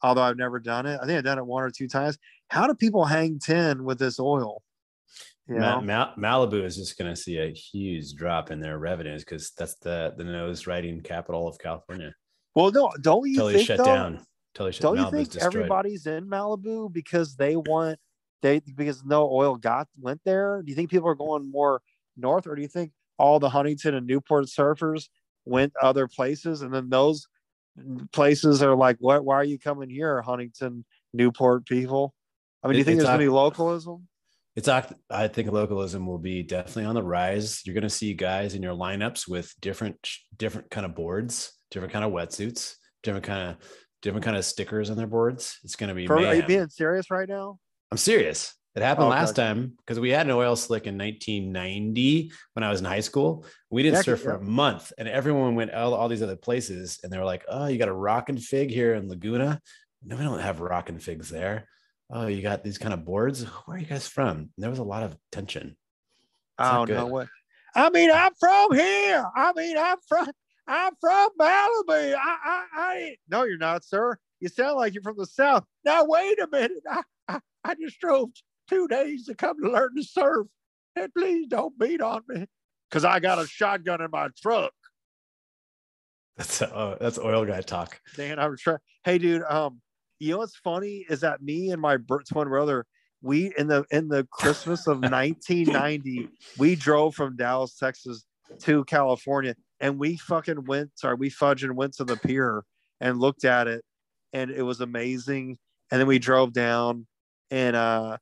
although 0.03 0.23
I've 0.23 0.37
never 0.37 0.59
done 0.59 0.87
it. 0.87 0.99
I 1.01 1.07
think 1.07 1.19
I've 1.19 1.25
done 1.25 1.39
it 1.39 1.47
one 1.47 1.63
or 1.63 1.71
two 1.71 1.87
times. 1.87 2.19
How 2.49 2.67
do 2.67 2.75
people 2.75 3.05
hang 3.05 3.39
10 3.39 3.85
with 3.85 4.01
this 4.01 4.19
oil? 4.19 4.63
You 5.49 5.57
know? 5.61 5.81
Ma- 5.81 6.15
Malibu 6.17 6.65
is 6.65 6.77
just 6.77 6.99
going 6.99 7.11
to 7.13 7.21
see 7.21 7.39
a 7.39 7.53
huge 7.53 8.15
drop 8.15 8.51
in 8.51 8.61
their 8.61 8.79
revenues 8.79 9.23
because 9.25 9.53
that's 9.57 9.77
the 9.77 10.13
the 10.17 10.25
nose 10.25 10.67
riding 10.67 11.01
capital 11.03 11.47
of 11.47 11.59
California. 11.59 12.13
well, 12.57 12.73
no, 12.73 12.91
don't 13.01 13.29
you 13.29 13.35
Until 13.35 13.51
think 13.53 13.67
shut 13.69 13.79
though, 13.79 13.85
down. 13.85 14.27
Until 14.55 14.71
shut. 14.73 14.83
don't 14.83 14.97
you 14.99 15.11
think 15.13 15.31
destroyed. 15.31 15.55
everybody's 15.55 16.07
in 16.07 16.27
Malibu 16.27 16.93
because 16.93 17.37
they 17.37 17.55
want 17.55 17.99
they 18.43 18.61
because 18.61 19.05
no 19.05 19.31
oil 19.31 19.57
got 19.57 19.89
went 19.99 20.21
there? 20.25 20.63
Do 20.63 20.71
you 20.71 20.77
think 20.77 20.91
people 20.91 21.09
are 21.09 21.15
going 21.15 21.51
more 21.51 21.83
north, 22.17 22.47
or 22.47 22.55
do 22.55 22.63
you 22.63 22.69
think 22.69 22.93
all 23.19 23.39
the 23.39 23.51
Huntington 23.51 23.95
and 23.95 24.07
Newport 24.07 24.47
surfers 24.47 25.09
went 25.45 25.73
other 25.81 26.09
places, 26.09 26.63
and 26.63 26.73
then 26.73 26.89
those 26.89 27.27
places 28.13 28.63
are 28.63 28.75
like, 28.75 28.97
what? 29.01 29.25
Why 29.25 29.37
are 29.37 29.45
you 29.45 29.59
coming 29.59 29.91
here, 29.91 30.23
Huntington, 30.23 30.85
Newport 31.13 31.67
people? 31.67 32.15
I 32.63 32.69
mean, 32.69 32.75
do 32.75 32.79
you 32.79 32.85
think 32.85 32.97
it's 32.97 33.05
there's 33.05 33.17
going 33.17 33.27
to 33.27 33.33
be 33.33 33.35
localism? 33.35 34.07
It's 34.57 34.69
I 34.69 35.29
think 35.29 35.51
localism 35.51 36.07
will 36.07 36.19
be 36.19 36.43
definitely 36.43 36.85
on 36.85 36.95
the 36.95 37.03
rise. 37.03 37.63
You're 37.65 37.75
going 37.75 37.83
to 37.83 37.91
see 37.91 38.15
guys 38.15 38.55
in 38.55 38.63
your 38.63 38.75
lineups 38.75 39.29
with 39.29 39.55
different 39.61 39.97
different 40.37 40.71
kind 40.71 40.85
of 40.85 40.95
boards, 40.95 41.53
different 41.71 41.93
kind 41.93 42.05
of 42.05 42.13
wetsuits, 42.13 42.75
different 43.03 43.25
kind 43.25 43.51
of 43.51 43.57
different 44.03 44.25
kind 44.25 44.37
of 44.37 44.45
stickers 44.45 44.91
on 44.91 44.97
their 44.97 45.07
boards. 45.07 45.59
It's 45.63 45.77
going 45.77 45.89
to 45.89 45.95
be 45.95 46.09
are 46.09 46.35
you 46.35 46.43
being 46.43 46.69
serious 46.69 47.11
right 47.11 47.29
now? 47.29 47.59
I'm 47.91 47.99
serious. 47.99 48.55
It 48.77 48.83
happened 48.83 49.09
Okay. 49.09 49.17
last 49.19 49.35
time 49.35 49.75
because 49.79 49.99
we 49.99 50.11
had 50.11 50.27
an 50.27 50.33
oil 50.33 50.55
slick 50.55 50.87
in 50.87 50.97
1990 50.97 52.31
when 52.55 52.63
I 52.63 52.71
was 52.71 52.79
in 52.79 52.87
high 52.87 53.01
school. 53.01 53.45
We 53.69 53.83
didn't 53.83 53.97
Yeah, 53.97 54.03
surf 54.03 54.23
for 54.23 54.31
yeah. 54.31 54.37
a 54.37 54.41
month, 54.43 54.93
and 54.97 55.09
everyone 55.09 55.57
went 55.57 55.73
all, 55.75 55.93
all 55.95 56.09
these 56.09 56.23
other 56.23 56.37
places, 56.37 57.01
and 57.03 57.13
they 57.13 57.19
were 57.19 57.25
like, 57.25 57.45
"Oh, 57.49 57.67
you 57.67 57.79
got 57.79 57.89
a 57.89 57.93
rock 57.93 58.29
and 58.29 58.41
fig 58.41 58.71
here 58.71 58.95
in 58.95 59.09
Laguna." 59.09 59.61
No, 60.05 60.17
we 60.17 60.23
don't 60.23 60.39
have 60.39 60.61
rock 60.61 60.89
and 60.89 61.03
figs 61.03 61.29
there. 61.29 61.69
oh, 62.13 62.27
you 62.27 62.43
got 62.43 62.65
these 62.65 62.79
kind 62.79 62.93
of 62.95 63.05
boards. 63.05 63.45
Where 63.67 63.77
are 63.77 63.81
you 63.81 63.87
guys 63.87 64.09
from? 64.09 64.37
And 64.39 64.51
there 64.59 64.71
was 64.71 64.81
a 64.81 64.85
lot 64.85 65.03
of 65.05 65.17
tension. 65.31 65.77
Oh 66.59 66.85
no 66.85 67.07
what? 67.07 67.29
I 67.75 67.89
mean, 67.91 68.11
I'm 68.11 68.33
from 68.39 68.75
here. 68.75 69.25
I 69.37 69.53
mean, 69.55 69.77
I'm 69.79 69.99
from 70.09 70.29
I'm 70.67 70.93
from 71.01 71.31
Malibu. 71.39 72.15
I, 72.15 72.37
I, 72.45 72.65
I 72.75 73.17
no, 73.29 73.45
you're 73.45 73.59
not, 73.59 73.85
sir. 73.85 74.17
You 74.41 74.49
sound 74.49 74.77
like 74.77 74.95
you're 74.95 75.03
from 75.03 75.17
the 75.19 75.27
South. 75.27 75.65
Now 75.85 76.05
wait 76.05 76.39
a 76.41 76.49
minute. 76.51 76.83
I, 76.89 77.03
I, 77.31 77.41
I 77.65 77.75
just 77.75 78.01
drove 78.01 78.31
two 78.69 78.89
days 78.89 79.27
to 79.27 79.35
come 79.35 79.61
to 79.63 79.71
learn 79.71 79.95
to 79.97 80.03
surf. 80.03 80.47
And 80.97 81.13
please 81.15 81.47
don't 81.47 81.79
beat 81.79 82.01
on 82.01 82.23
me. 82.29 82.47
Cause 82.91 83.05
I 83.05 83.21
got 83.21 83.39
a 83.39 83.47
shotgun 83.47 84.01
in 84.01 84.11
my 84.11 84.29
truck. 84.43 84.73
That's 86.37 86.63
uh, 86.63 86.97
that's 87.01 87.19
oil 87.19 87.45
guy 87.45 87.61
talk. 87.61 88.01
Dan, 88.17 88.39
I'm 88.39 88.57
trying. 88.57 88.79
Hey, 89.05 89.19
dude. 89.19 89.43
Um, 89.49 89.81
you 90.19 90.33
know 90.33 90.39
what's 90.39 90.57
funny 90.57 91.05
is 91.09 91.21
that 91.21 91.43
me 91.43 91.71
and 91.71 91.81
my 91.81 91.99
twin 91.99 92.49
brother, 92.49 92.85
we 93.23 93.53
in 93.57 93.69
the 93.69 93.85
in 93.91 94.09
the 94.09 94.27
Christmas 94.33 94.87
of 94.87 94.99
1990, 95.03 96.29
we 96.59 96.75
drove 96.75 97.15
from 97.15 97.37
Dallas, 97.37 97.77
Texas 97.77 98.25
to 98.61 98.85
California, 98.85 99.55
and 99.81 99.99
we 99.99 100.17
fucking 100.17 100.65
went. 100.65 100.91
Sorry, 100.97 101.15
we 101.15 101.31
fudged 101.31 101.63
and 101.63 101.77
went 101.77 101.95
to 101.95 102.05
the 102.05 102.17
pier 102.17 102.65
and 103.01 103.21
looked 103.21 103.45
at 103.45 103.69
it, 103.69 103.85
and 104.33 104.51
it 104.51 104.63
was 104.63 104.81
amazing. 104.81 105.59
And 105.91 106.01
then 106.01 106.07
we 106.07 106.19
drove 106.19 106.53
down, 106.53 107.07
and 107.51 107.77
uh, 107.77 108.17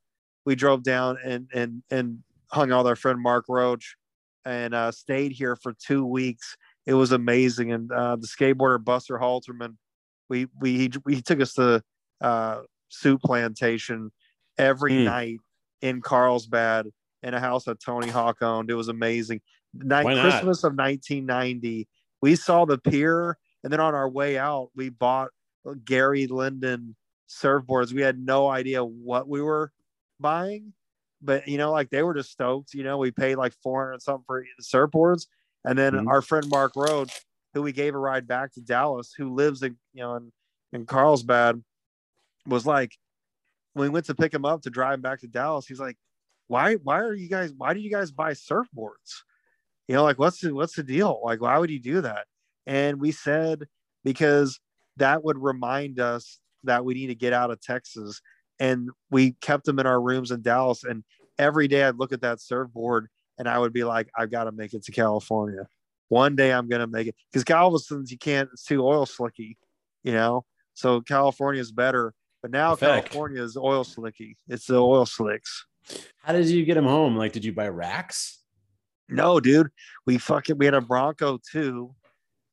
we 0.45 0.55
drove 0.55 0.83
down 0.83 1.19
and 1.25 1.49
and 1.55 1.83
and 1.91 2.19
hung 2.51 2.73
out 2.73 2.79
with 2.79 2.87
our 2.89 2.97
friend 2.97 3.21
Mark 3.21 3.45
Roach, 3.49 3.97
and 4.45 4.75
uh, 4.75 4.91
stayed 4.91 5.33
here 5.33 5.57
for 5.57 5.75
two 5.75 6.05
weeks. 6.05 6.57
It 6.87 6.95
was 6.95 7.13
amazing, 7.13 7.73
and 7.73 7.93
uh, 7.93 8.17
the 8.17 8.27
skateboarder 8.27 8.83
Buster 8.83 9.19
Halterman, 9.19 9.77
we 10.29 10.47
we 10.61 10.79
he, 10.79 10.93
he 11.09 11.23
took 11.23 11.41
us 11.41 11.55
to 11.55 11.83
uh, 12.21 12.61
Souplantation 12.91 14.11
every 14.57 14.93
mm. 14.93 15.05
night 15.05 15.39
in 15.83 16.01
Carlsbad 16.01 16.87
in 17.23 17.35
a 17.35 17.41
house 17.41 17.65
that 17.65 17.81
Tony 17.81 18.09
Hawk 18.09 18.43
owned. 18.43 18.71
It 18.71 18.75
was 18.75 18.89
amazing. 18.89 19.41
Night 19.75 20.05
Christmas 20.05 20.65
of 20.65 20.75
1990, 20.75 21.87
we 22.23 22.37
saw 22.37 22.65
the 22.65 22.79
pier, 22.79 23.37
and 23.63 23.73
then 23.73 23.81
on 23.81 23.95
our 23.95 24.09
way 24.09 24.39
out, 24.39 24.71
we 24.75 24.89
bought 24.89 25.31
Gary 25.85 26.27
Linden 26.27 26.97
surfboards. 27.29 27.93
We 27.93 28.03
had 28.03 28.19
no 28.19 28.49
idea 28.49 28.85
what 28.85 29.29
we 29.29 29.43
were 29.43 29.73
buying, 30.21 30.73
but 31.23 31.47
you 31.49 31.59
know, 31.59 31.71
like 31.73 31.91
they 31.91 32.03
were 32.03 32.15
just 32.15 32.33
stoked. 32.33 32.75
You 32.75 32.85
know, 32.85 32.99
we 32.99 33.11
paid 33.11 33.37
like 33.37 33.55
400 33.63 34.03
something 34.03 34.25
for 34.27 34.45
the 34.57 34.65
surfboards, 34.65 35.27
and 35.65 35.79
then 35.79 35.95
mm-hmm. 35.95 36.09
our 36.09 36.23
friend 36.23 36.47
Mark 36.49 36.73
Roach, 36.77 37.13
who 37.55 37.63
we 37.63 37.73
gave 37.73 37.95
a 37.95 37.99
ride 37.99 38.27
back 38.27 38.53
to 38.55 38.61
Dallas, 38.61 39.13
who 39.17 39.35
lives 39.35 39.63
in 39.63 39.77
you 39.93 40.03
know 40.03 40.17
in 40.17 40.33
in 40.73 40.87
Carlsbad, 40.87 41.63
was 42.47 42.67
like, 42.67 42.97
when 43.75 43.85
we 43.85 43.91
went 43.91 44.07
to 44.07 44.15
pick 44.15 44.35
him 44.35 44.45
up 44.45 44.63
to 44.63 44.71
drive 44.71 44.95
him 44.95 45.03
back 45.03 45.21
to 45.21 45.29
Dallas, 45.29 45.67
he's 45.67 45.81
like, 45.81 45.97
why 46.47 46.75
why 46.77 47.01
are 47.01 47.15
you 47.15 47.29
guys 47.29 47.53
why 47.57 47.75
do 47.75 47.81
you 47.81 47.91
guys 47.91 48.11
buy 48.11 48.33
surfboards? 48.33 49.23
You 49.87 49.95
know, 49.95 50.03
like 50.03 50.19
what's 50.19 50.41
the 50.41 50.55
what's 50.55 50.75
the 50.75 50.83
deal? 50.83 51.21
Like, 51.25 51.41
why 51.41 51.59
would 51.59 51.71
you 51.71 51.81
do 51.81 52.01
that? 52.01 52.27
And 52.67 53.01
we 53.01 53.13
said 53.13 53.67
because 54.05 54.61
that 54.97 55.25
would 55.25 55.39
remind 55.39 56.01
us 56.01 56.39
that 56.69 56.85
we 56.85 56.95
need 56.95 57.09
to 57.09 57.15
get 57.15 57.33
out 57.33 57.51
of 57.51 57.61
Texas. 57.61 58.21
And 58.61 58.91
we 59.11 59.33
kept 59.41 59.65
them 59.65 59.79
in 59.79 59.87
our 59.87 60.01
rooms 60.01 60.31
in 60.31 60.43
Dallas. 60.43 60.85
And 60.85 61.05
every 61.39 61.69
day 61.69 61.85
I'd 61.85 61.99
look 61.99 62.13
at 62.13 62.23
that 62.23 62.41
surfboard 62.41 63.09
and 63.39 63.49
I 63.49 63.59
would 63.59 63.73
be 63.73 63.85
like, 63.85 64.09
I've 64.17 64.31
got 64.31 64.45
to 64.45 64.53
make 64.53 64.75
it 64.75 64.85
to 64.85 64.93
California. 64.93 65.69
One 66.09 66.37
day 66.37 66.53
I'm 66.53 66.69
gonna 66.69 66.87
make 66.87 67.07
it 67.07 67.15
because 67.31 67.45
Galveston's 67.45 68.11
you 68.11 68.19
can't 68.19 68.49
it's 68.53 68.65
too 68.65 68.83
oil 68.83 69.05
slicky, 69.05 69.59
you 70.03 70.13
know. 70.13 70.45
So 70.75 71.01
California 71.01 71.61
is 71.61 71.71
better. 71.71 72.15
But 72.41 72.51
now 72.51 72.77
California 72.77 73.43
is 73.43 73.57
oil 73.57 73.85
slicky. 73.85 74.37
It's 74.49 74.67
the 74.67 74.81
oil 74.81 75.05
slicks. 75.05 75.67
How 76.23 76.33
did 76.33 76.47
you 76.47 76.65
get 76.65 76.75
them 76.75 76.87
home? 76.87 77.17
Like, 77.17 77.33
did 77.33 77.45
you 77.45 77.53
buy 77.53 77.69
racks? 77.69 78.39
No, 79.09 79.41
dude. 79.41 79.69
We 80.07 80.19
fucking 80.19 80.57
we 80.57 80.65
had 80.67 80.75
a 80.75 80.81
Bronco 80.81 81.39
too. 81.51 81.95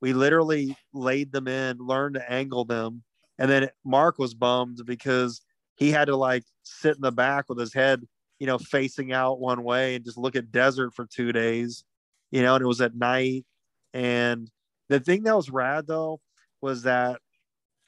We 0.02 0.14
literally 0.14 0.76
laid 0.94 1.32
them 1.32 1.48
in, 1.48 1.78
learned 1.78 2.16
to 2.16 2.32
angle 2.32 2.66
them, 2.66 3.04
and 3.38 3.50
then 3.50 3.70
Mark 3.84 4.18
was 4.18 4.34
bummed 4.34 4.82
because 4.86 5.42
he 5.76 5.92
had 5.92 6.06
to 6.06 6.16
like 6.16 6.44
sit 6.64 6.96
in 6.96 7.02
the 7.02 7.12
back 7.12 7.50
with 7.50 7.60
his 7.60 7.74
head, 7.74 8.04
you 8.40 8.48
know, 8.48 8.58
facing 8.58 9.12
out 9.12 9.40
one 9.40 9.64
way 9.64 9.96
and 9.96 10.06
just 10.06 10.18
look 10.18 10.36
at 10.36 10.52
desert 10.52 10.94
for 10.94 11.06
two 11.06 11.32
days, 11.32 11.84
you 12.32 12.42
know. 12.42 12.56
And 12.56 12.64
it 12.64 12.68
was 12.68 12.82
at 12.82 12.96
night. 12.96 13.46
And 13.94 14.50
the 14.90 15.00
thing 15.00 15.24
that 15.24 15.36
was 15.36 15.50
rad 15.50 15.88
though 15.88 16.22
was 16.62 16.84
that 16.84 17.20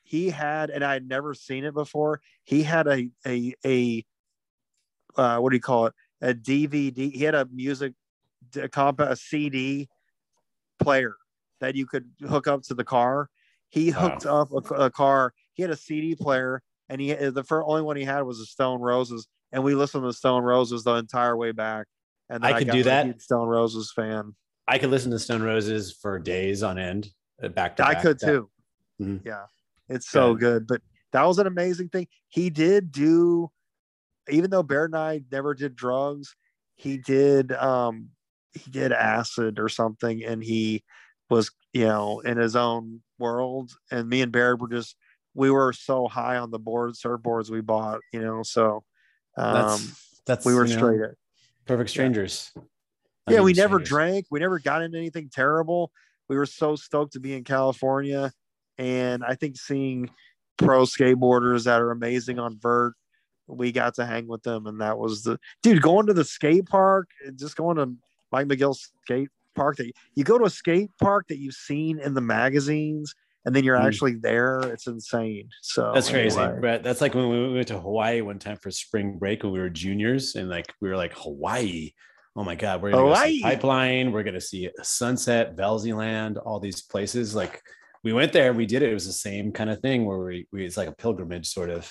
he 0.04 0.30
had, 0.30 0.70
and 0.70 0.84
I 0.84 0.94
had 0.94 1.08
never 1.08 1.34
seen 1.34 1.66
it 1.66 1.74
before. 1.74 2.22
He 2.44 2.64
had 2.64 2.88
a 2.88 3.10
a 3.26 3.54
a 3.66 4.06
uh, 5.18 5.40
what 5.40 5.50
do 5.50 5.56
you 5.56 5.62
call 5.62 5.88
it? 5.88 5.94
A 6.22 6.34
DVD. 6.34 7.12
He 7.12 7.24
had 7.24 7.36
a 7.36 7.48
music 7.52 7.94
a 8.56 8.70
comp 8.70 9.00
a 9.00 9.16
CD 9.16 9.90
player 10.80 11.16
that 11.60 11.76
you 11.76 11.86
could 11.86 12.10
hook 12.28 12.48
up 12.48 12.64
to 12.64 12.74
the 12.74 12.84
car. 12.84 13.30
He 13.70 13.90
hooked 13.90 14.26
wow. 14.26 14.42
up 14.42 14.52
a, 14.52 14.74
a, 14.76 14.92
car. 14.92 15.34
He 15.54 15.62
had 15.62 15.72
a 15.72 15.76
CD 15.76 16.16
player, 16.16 16.62
and 16.90 17.02
he 17.02 17.14
the 17.14 17.44
first 17.44 17.66
only 17.68 17.82
one 17.82 17.98
he 17.98 18.04
had 18.04 18.22
was 18.22 18.40
the 18.40 18.46
Stone 18.46 18.82
Roses, 18.82 19.28
and 19.52 19.64
we 19.64 19.76
listened 19.76 20.04
to 20.04 20.14
Stone 20.14 20.44
Roses 20.44 20.84
the 20.84 20.96
entire 20.96 21.36
way 21.36 21.52
back. 21.52 21.88
And 22.30 22.46
I 22.46 22.60
could 22.60 22.70
I 22.70 22.74
do 22.74 22.84
that. 22.84 23.22
Stone 23.22 23.48
Roses 23.48 23.92
fan. 23.96 24.36
I 24.68 24.78
could 24.78 24.90
listen 24.90 25.12
to 25.12 25.20
Stone 25.20 25.44
Roses 25.44 25.94
for 25.94 26.20
days 26.20 26.62
on 26.64 26.78
end, 26.78 27.10
uh, 27.42 27.48
back 27.50 27.78
to. 27.78 27.88
I 27.88 27.96
could 27.96 28.20
too. 28.20 28.50
Mm-hmm. 29.02 29.28
Yeah, 29.28 29.46
it's 29.90 30.10
so 30.10 30.34
good. 30.36 30.68
But 30.68 30.82
that 31.14 31.24
was 31.24 31.40
an 31.40 31.48
amazing 31.48 31.90
thing. 31.90 32.08
He 32.28 32.50
did 32.50 32.92
do, 32.92 33.50
even 34.30 34.50
though 34.50 34.64
Bear 34.64 34.86
and 34.86 34.96
I 34.96 35.22
never 35.32 35.54
did 35.54 35.76
drugs, 35.76 36.36
he 36.76 36.98
did 36.98 37.52
um 37.54 38.10
he 38.54 38.72
did 38.72 38.92
acid 38.92 39.60
or 39.60 39.70
something, 39.70 40.24
and 40.24 40.44
he 40.44 40.84
was 41.30 41.52
you 41.74 41.86
know 41.86 42.20
in 42.22 42.38
his 42.38 42.56
own 42.56 43.02
world. 43.20 43.72
And 43.92 44.10
me 44.10 44.22
and 44.22 44.32
Bear 44.32 44.56
were 44.56 44.70
just 44.70 44.96
we 45.34 45.52
were 45.52 45.74
so 45.74 46.08
high 46.08 46.38
on 46.38 46.52
the 46.52 46.60
board 46.60 46.94
surfboards 46.94 47.50
we 47.50 47.62
bought, 47.62 48.00
you 48.12 48.22
know. 48.22 48.44
So 48.44 48.84
um, 49.38 49.54
that's 49.54 50.22
that's 50.26 50.46
we 50.46 50.54
were 50.54 50.68
straight 50.68 51.00
know, 51.00 51.12
perfect 51.66 51.90
strangers. 51.90 52.52
Yeah, 52.56 53.36
yeah 53.36 53.42
we 53.42 53.54
never 53.54 53.78
strangers. 53.78 53.90
drank. 53.90 54.26
We 54.32 54.40
never 54.40 54.60
got 54.60 54.82
into 54.82 54.98
anything 54.98 55.30
terrible. 55.32 55.92
We 56.30 56.36
were 56.36 56.46
so 56.46 56.76
stoked 56.76 57.14
to 57.14 57.20
be 57.20 57.34
in 57.34 57.44
California 57.44 58.34
and 58.78 59.24
I 59.24 59.36
think 59.36 59.58
seeing 59.58 60.10
pro 60.58 60.84
skateboarders 60.84 61.66
that 61.66 61.82
are 61.82 61.92
amazing 61.92 62.40
on 62.40 62.60
vert, 62.60 62.94
we 63.48 63.72
got 63.72 63.96
to 63.96 64.06
hang 64.06 64.28
with 64.28 64.44
them. 64.44 64.68
And 64.68 64.82
that 64.82 64.98
was 64.98 65.24
the 65.24 65.40
dude 65.64 65.82
going 65.82 66.08
to 66.08 66.14
the 66.14 66.24
skate 66.24 66.68
park, 66.68 67.10
just 67.36 67.56
going 67.56 67.78
to 67.78 67.96
Mike 68.32 68.48
McGill 68.48 68.78
skate 69.04 69.30
park 69.58 69.78
that 69.78 69.92
you 70.16 70.24
go 70.24 70.38
to 70.38 70.46
a 70.46 70.50
skate 70.50 70.92
park 71.02 71.28
that 71.28 71.40
you've 71.40 71.54
seen 71.54 72.00
in 72.00 72.14
the 72.14 72.22
magazines 72.22 73.14
and 73.48 73.56
then 73.56 73.64
you're 73.64 73.78
mm. 73.78 73.86
actually 73.86 74.16
there. 74.16 74.60
It's 74.60 74.88
insane. 74.88 75.50
So 75.62 75.92
that's 75.94 76.10
crazy. 76.10 76.38
Anyway. 76.38 76.60
But 76.62 76.84
that's 76.84 77.00
like 77.00 77.16
when 77.16 77.30
we 77.30 77.54
went 77.54 77.70
to 77.70 77.80
Hawaii 77.80 78.20
one 78.20 78.40
time 78.40 78.58
for 78.58 78.70
spring 78.72 79.18
break 79.18 79.44
when 79.44 79.54
we 79.54 79.60
were 79.60 79.70
juniors 79.70 80.36
and 80.36 80.50
like 80.50 80.74
we 80.82 80.90
were 80.90 80.98
like 80.98 81.14
Hawaii. 81.14 81.92
Oh 82.36 82.44
my 82.44 82.56
God, 82.56 82.82
we're 82.82 82.92
gonna 82.92 83.04
Hawaii. 83.04 83.26
go 83.26 83.32
see 83.32 83.42
Pipeline, 83.42 84.12
we're 84.12 84.24
gonna 84.24 84.42
see 84.42 84.70
Sunset, 84.84 85.56
Velzyland, 85.56 86.38
all 86.46 86.60
these 86.60 86.82
places. 86.82 87.34
Like 87.34 87.62
we 88.04 88.12
went 88.12 88.34
there, 88.34 88.52
we 88.52 88.66
did 88.66 88.84
it. 88.84 88.92
It 88.92 88.94
was 88.94 89.08
the 89.08 89.14
same 89.14 89.54
kind 89.54 89.70
of 89.70 89.80
thing 89.80 90.06
where 90.06 90.20
we, 90.20 90.46
we 90.52 90.66
it's 90.66 90.78
like 90.78 90.90
a 90.90 90.96
pilgrimage 90.96 91.48
sort 91.48 91.70
of. 91.70 91.90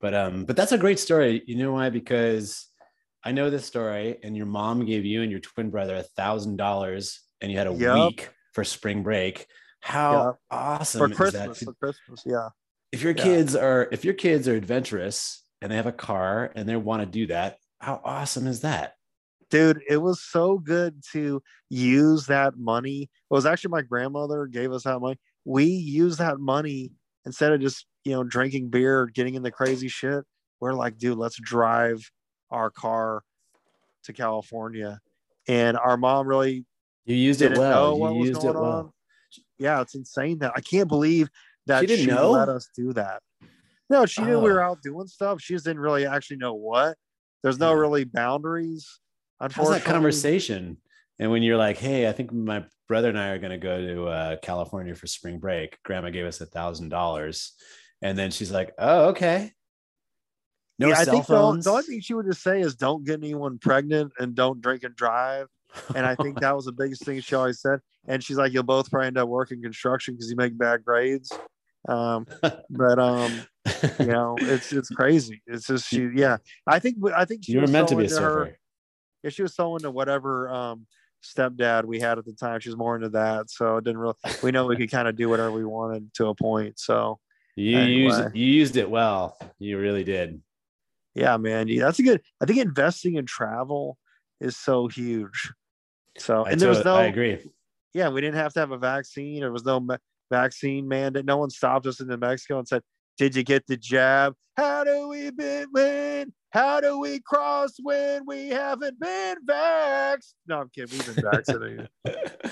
But 0.00 0.14
um, 0.14 0.44
but 0.44 0.56
that's 0.56 0.72
a 0.72 0.78
great 0.78 0.98
story. 0.98 1.42
You 1.46 1.56
know 1.56 1.72
why? 1.72 1.90
Because 1.90 2.66
I 3.22 3.32
know 3.32 3.50
this 3.50 3.66
story, 3.66 4.18
and 4.22 4.36
your 4.36 4.46
mom 4.46 4.84
gave 4.86 5.04
you 5.04 5.22
and 5.22 5.30
your 5.30 5.40
twin 5.40 5.70
brother 5.70 5.96
a 5.96 6.02
thousand 6.02 6.56
dollars, 6.56 7.20
and 7.40 7.50
you 7.50 7.58
had 7.58 7.66
a 7.66 7.74
yep. 7.74 7.94
week 7.94 8.30
for 8.52 8.64
spring 8.64 9.02
break. 9.02 9.46
How 9.80 10.36
awesome 10.50 11.10
for 11.10 11.14
Christmas! 11.14 11.62
For 11.62 11.74
Christmas, 11.74 12.22
yeah. 12.24 12.48
If 12.92 13.02
your 13.02 13.14
yeah. 13.16 13.22
kids 13.22 13.56
are 13.56 13.88
if 13.92 14.04
your 14.04 14.14
kids 14.14 14.48
are 14.48 14.56
adventurous 14.56 15.44
and 15.60 15.70
they 15.70 15.76
have 15.76 15.86
a 15.86 15.92
car 15.92 16.50
and 16.54 16.68
they 16.68 16.76
want 16.76 17.02
to 17.02 17.06
do 17.06 17.26
that, 17.28 17.58
how 17.78 18.00
awesome 18.04 18.46
is 18.46 18.60
that? 18.60 18.94
dude 19.50 19.80
it 19.88 19.98
was 19.98 20.22
so 20.22 20.58
good 20.58 21.02
to 21.12 21.42
use 21.68 22.26
that 22.26 22.56
money 22.56 23.02
it 23.02 23.34
was 23.34 23.44
actually 23.44 23.70
my 23.70 23.82
grandmother 23.82 24.46
gave 24.46 24.72
us 24.72 24.84
that 24.84 25.00
money 25.00 25.18
we 25.44 25.64
use 25.64 26.16
that 26.16 26.38
money 26.38 26.92
instead 27.26 27.52
of 27.52 27.60
just 27.60 27.86
you 28.04 28.12
know 28.12 28.24
drinking 28.24 28.70
beer 28.70 29.06
getting 29.06 29.34
in 29.34 29.42
the 29.42 29.50
crazy 29.50 29.88
shit 29.88 30.24
we're 30.60 30.72
like 30.72 30.96
dude 30.96 31.18
let's 31.18 31.38
drive 31.40 32.10
our 32.50 32.70
car 32.70 33.22
to 34.04 34.12
california 34.12 35.00
and 35.48 35.76
our 35.76 35.96
mom 35.96 36.26
really 36.26 36.64
you 37.04 37.16
used 37.16 37.42
it 37.42 37.56
well 37.56 37.96
you 38.14 38.24
used 38.24 38.44
it 38.44 38.54
well 38.54 38.64
on. 38.64 38.92
yeah 39.58 39.80
it's 39.80 39.94
insane 39.94 40.38
that 40.38 40.52
i 40.56 40.60
can't 40.60 40.88
believe 40.88 41.28
that 41.66 41.80
she 41.80 41.86
didn't 41.86 42.04
she 42.04 42.10
know? 42.10 42.30
let 42.30 42.48
us 42.48 42.68
do 42.74 42.92
that 42.92 43.22
no 43.88 44.06
she 44.06 44.22
knew 44.22 44.34
oh. 44.34 44.40
we 44.40 44.50
were 44.50 44.62
out 44.62 44.82
doing 44.82 45.06
stuff 45.06 45.40
she 45.40 45.54
just 45.54 45.64
didn't 45.64 45.80
really 45.80 46.06
actually 46.06 46.36
know 46.36 46.54
what 46.54 46.96
there's 47.42 47.58
no 47.58 47.72
really 47.72 48.04
boundaries 48.04 49.00
How's 49.40 49.70
that 49.70 49.84
conversation 49.84 50.76
and 51.20 51.30
when 51.30 51.42
you're 51.42 51.58
like, 51.58 51.76
hey, 51.76 52.08
I 52.08 52.12
think 52.12 52.32
my 52.32 52.64
brother 52.88 53.10
and 53.10 53.18
I 53.18 53.28
are 53.28 53.38
going 53.38 53.50
to 53.50 53.58
go 53.58 53.78
to 53.78 54.06
uh, 54.06 54.36
California 54.42 54.94
for 54.94 55.06
spring 55.06 55.38
break. 55.38 55.76
Grandma 55.84 56.08
gave 56.08 56.24
us 56.24 56.40
a 56.40 56.46
thousand 56.46 56.88
dollars. 56.88 57.52
And 58.00 58.16
then 58.16 58.30
she's 58.30 58.50
like, 58.50 58.72
oh, 58.78 59.10
okay. 59.10 59.52
No 60.80 60.88
yeah, 60.88 60.98
I 60.98 61.04
think 61.04 61.26
the, 61.26 61.36
only- 61.36 61.52
phones. 61.56 61.64
the 61.66 61.70
only 61.70 61.82
thing 61.84 62.00
she 62.00 62.14
would 62.14 62.26
just 62.26 62.42
say 62.42 62.60
is 62.60 62.74
don't 62.74 63.04
get 63.04 63.14
anyone 63.20 63.58
pregnant 63.58 64.12
and 64.18 64.34
don't 64.34 64.60
drink 64.60 64.82
and 64.82 64.94
drive. 64.96 65.46
And 65.94 66.04
I 66.04 66.16
think 66.16 66.40
that 66.40 66.56
was 66.56 66.64
the 66.64 66.72
biggest 66.72 67.04
thing 67.04 67.20
she 67.20 67.34
always 67.36 67.60
said. 67.60 67.78
And 68.08 68.24
she's 68.24 68.36
like, 68.36 68.52
you'll 68.52 68.64
both 68.64 68.90
probably 68.90 69.06
end 69.08 69.18
up 69.18 69.28
working 69.28 69.62
construction 69.62 70.14
because 70.14 70.28
you 70.30 70.34
make 70.36 70.58
bad 70.58 70.84
grades. 70.84 71.30
Um, 71.88 72.26
but 72.70 72.98
um, 72.98 73.32
you 74.00 74.06
know, 74.06 74.36
it's 74.40 74.72
it's 74.72 74.88
crazy. 74.88 75.42
It's 75.46 75.66
just 75.68 75.86
she, 75.88 76.08
yeah. 76.14 76.38
I 76.66 76.78
think 76.80 76.96
I 77.14 77.24
think 77.24 77.44
she 77.44 77.52
you 77.52 77.58
were 77.58 77.62
was 77.62 77.70
meant 77.70 77.88
to 77.88 77.96
be 77.96 78.06
a 78.06 78.08
her- 78.08 78.14
surfer. 78.14 78.56
yeah, 79.22 79.30
she 79.30 79.42
was 79.42 79.54
so 79.54 79.76
into 79.76 79.90
whatever 79.90 80.48
um 80.50 80.86
stepdad 81.22 81.84
we 81.84 82.00
had 82.00 82.18
at 82.18 82.24
the 82.24 82.32
time. 82.32 82.58
She 82.60 82.68
was 82.70 82.76
more 82.76 82.96
into 82.96 83.10
that. 83.10 83.48
So 83.50 83.76
it 83.76 83.84
didn't 83.84 83.98
really 83.98 84.14
we 84.42 84.50
know 84.50 84.66
we 84.66 84.76
could 84.76 84.90
kind 84.96 85.06
of 85.08 85.14
do 85.16 85.28
whatever 85.28 85.52
we 85.52 85.64
wanted 85.64 86.12
to 86.14 86.28
a 86.28 86.34
point. 86.34 86.78
So 86.80 87.18
You 87.54 87.78
Anyway. 87.78 88.02
used 88.02 88.34
you 88.34 88.46
used 88.46 88.76
it 88.76 88.90
well. 88.90 89.36
You 89.58 89.78
really 89.78 90.04
did. 90.04 90.40
Yeah, 91.14 91.36
man, 91.36 91.68
that's 91.78 91.98
a 91.98 92.02
good 92.02 92.22
I 92.40 92.46
think 92.46 92.58
investing 92.58 93.16
in 93.16 93.26
travel 93.26 93.98
is 94.40 94.56
so 94.56 94.88
huge. 94.88 95.52
So 96.18 96.44
I, 96.44 96.50
and 96.52 96.60
there 96.60 96.68
was 96.68 96.84
no 96.84 96.96
I 96.96 97.04
agree. 97.04 97.38
yeah, 97.94 98.08
we 98.08 98.20
didn't 98.20 98.36
have 98.36 98.52
to 98.54 98.60
have 98.60 98.70
a 98.72 98.78
vaccine. 98.78 99.40
There 99.40 99.52
was 99.52 99.64
no 99.64 99.80
ma- 99.80 99.96
vaccine 100.30 100.88
mandate. 100.88 101.24
No 101.24 101.36
one 101.36 101.50
stopped 101.50 101.86
us 101.86 102.00
in 102.00 102.08
New 102.08 102.16
Mexico 102.16 102.58
and 102.58 102.66
said, 102.68 102.82
"Did 103.18 103.36
you 103.36 103.42
get 103.42 103.66
the 103.66 103.76
jab? 103.76 104.34
How 104.56 104.84
do 104.84 105.08
we 105.08 105.30
be- 105.30 105.66
win? 105.72 106.32
How 106.50 106.80
do 106.80 106.98
we 106.98 107.20
cross 107.20 107.74
when 107.82 108.24
we 108.26 108.48
haven't 108.48 108.98
been 109.00 109.36
vaxxed?" 109.48 110.34
No, 110.46 110.60
I'm 110.60 110.68
kidding. 110.74 110.98
We've 110.98 111.14
been 111.14 111.24
vaccinated. 111.32 111.88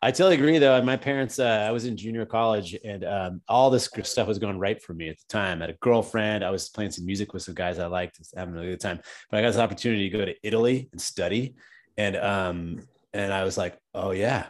I 0.00 0.12
totally 0.12 0.36
agree, 0.36 0.58
though. 0.58 0.80
My 0.82 0.96
parents, 0.96 1.40
uh, 1.40 1.66
I 1.68 1.72
was 1.72 1.84
in 1.84 1.96
junior 1.96 2.24
college, 2.24 2.76
and 2.84 3.04
um, 3.04 3.42
all 3.48 3.68
this 3.68 3.90
stuff 4.04 4.28
was 4.28 4.38
going 4.38 4.58
right 4.58 4.80
for 4.80 4.94
me 4.94 5.08
at 5.08 5.18
the 5.18 5.24
time. 5.28 5.58
I 5.58 5.64
had 5.64 5.70
a 5.74 5.78
girlfriend. 5.80 6.44
I 6.44 6.50
was 6.50 6.68
playing 6.68 6.92
some 6.92 7.04
music 7.04 7.32
with 7.32 7.42
some 7.42 7.54
guys 7.54 7.80
I 7.80 7.86
liked, 7.86 8.20
having 8.36 8.56
a 8.56 8.62
good 8.62 8.80
time. 8.80 9.00
But 9.28 9.38
I 9.38 9.42
got 9.42 9.48
this 9.48 9.58
opportunity 9.58 10.08
to 10.08 10.16
go 10.16 10.24
to 10.24 10.34
Italy 10.44 10.88
and 10.92 11.00
study, 11.00 11.56
and 11.96 12.16
um, 12.16 12.86
and 13.12 13.32
I 13.32 13.42
was 13.42 13.58
like, 13.58 13.76
oh 13.92 14.12
yeah, 14.12 14.46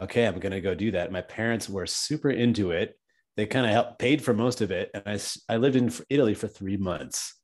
okay, 0.00 0.26
I'm 0.26 0.38
gonna 0.38 0.60
go 0.60 0.76
do 0.76 0.92
that. 0.92 1.10
My 1.10 1.22
parents 1.22 1.68
were 1.68 1.86
super 1.86 2.30
into 2.30 2.70
it. 2.70 2.96
They 3.36 3.46
kind 3.46 3.66
of 3.66 3.72
helped 3.72 3.98
paid 3.98 4.22
for 4.22 4.32
most 4.32 4.60
of 4.60 4.70
it, 4.70 4.90
and 4.94 5.02
I 5.06 5.18
I 5.52 5.56
lived 5.56 5.74
in 5.74 5.92
Italy 6.08 6.34
for 6.34 6.46
three 6.46 6.76
months. 6.76 7.34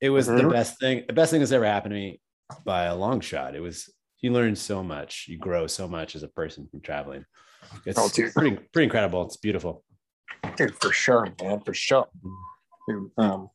It 0.00 0.10
was 0.10 0.26
the 0.26 0.42
Mhm. 0.42 0.50
best 0.50 0.80
thing. 0.80 1.04
The 1.06 1.12
best 1.12 1.30
thing 1.30 1.38
that's 1.40 1.52
ever 1.52 1.66
happened 1.66 1.92
to 1.92 2.00
me 2.00 2.20
by 2.64 2.84
a 2.86 2.96
long 2.96 3.20
shot. 3.20 3.54
It 3.54 3.60
was 3.60 3.88
you 4.24 4.32
learn 4.32 4.56
so 4.56 4.82
much, 4.82 5.26
you 5.28 5.36
grow 5.36 5.66
so 5.66 5.86
much 5.86 6.16
as 6.16 6.22
a 6.22 6.28
person 6.28 6.66
from 6.66 6.80
traveling. 6.80 7.26
It's 7.84 7.98
Oh, 7.98 8.08
pretty 8.08 8.56
pretty 8.72 8.84
incredible. 8.84 9.22
It's 9.26 9.36
beautiful. 9.36 9.84
Dude, 10.56 10.74
for 10.80 10.92
sure, 10.92 11.28
man, 11.42 11.60
for 11.60 11.74
sure. 11.74 12.06
Dude, 12.88 13.10
um, 13.18 13.50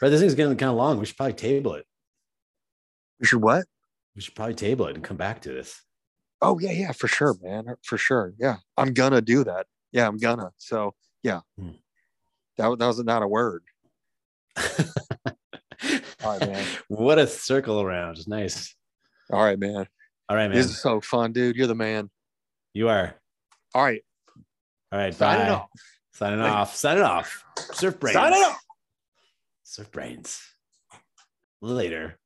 But 0.00 0.10
this 0.10 0.20
thing's 0.20 0.34
getting 0.36 0.56
kind 0.56 0.70
of 0.70 0.76
long. 0.76 0.98
We 1.00 1.06
should 1.06 1.16
probably 1.16 1.32
table 1.34 1.74
it. 1.74 1.84
you 3.18 3.26
should 3.26 3.42
what? 3.42 3.64
We 4.14 4.22
should 4.22 4.34
probably 4.36 4.54
table 4.54 4.86
it 4.86 4.94
and 4.94 5.02
come 5.04 5.16
back 5.16 5.42
to 5.42 5.48
this. 5.52 5.82
Oh 6.40 6.58
yeah, 6.60 6.70
yeah, 6.72 6.92
for 6.92 7.08
sure, 7.08 7.34
man, 7.42 7.64
for 7.82 7.98
sure. 7.98 8.32
Yeah, 8.38 8.56
I'm 8.76 8.92
gonna 8.94 9.20
do 9.20 9.42
that. 9.42 9.66
Yeah, 9.90 10.06
I'm 10.06 10.18
gonna. 10.18 10.50
So 10.58 10.94
yeah, 11.24 11.40
Hmm. 11.58 11.70
that, 12.58 12.78
that 12.78 12.86
was 12.86 13.02
not 13.02 13.22
a 13.24 13.28
word. 13.28 13.64
All 16.24 16.38
right, 16.38 16.40
man. 16.48 16.66
what 16.88 17.18
a 17.18 17.26
circle 17.26 17.80
around. 17.80 18.26
Nice. 18.28 18.74
All 19.30 19.42
right, 19.42 19.58
man. 19.58 19.86
All 20.28 20.36
right, 20.36 20.48
man. 20.48 20.56
This 20.56 20.66
is 20.66 20.80
so 20.80 21.00
fun, 21.00 21.32
dude. 21.32 21.56
You're 21.56 21.66
the 21.66 21.74
man. 21.74 22.10
You 22.74 22.88
are. 22.88 23.14
All 23.74 23.84
right, 23.84 24.02
All 24.92 24.98
right. 24.98 25.14
Sign 25.14 25.46
bye. 25.46 25.52
off. 25.54 25.68
Signing 26.12 26.40
Later. 26.40 26.50
off. 26.50 26.74
Signing 26.74 27.02
off. 27.02 27.44
Surf 27.72 28.00
brains. 28.00 28.14
Signing 28.14 28.42
off. 28.42 28.60
Surf 29.64 29.90
brains. 29.92 30.40
Later. 31.60 32.18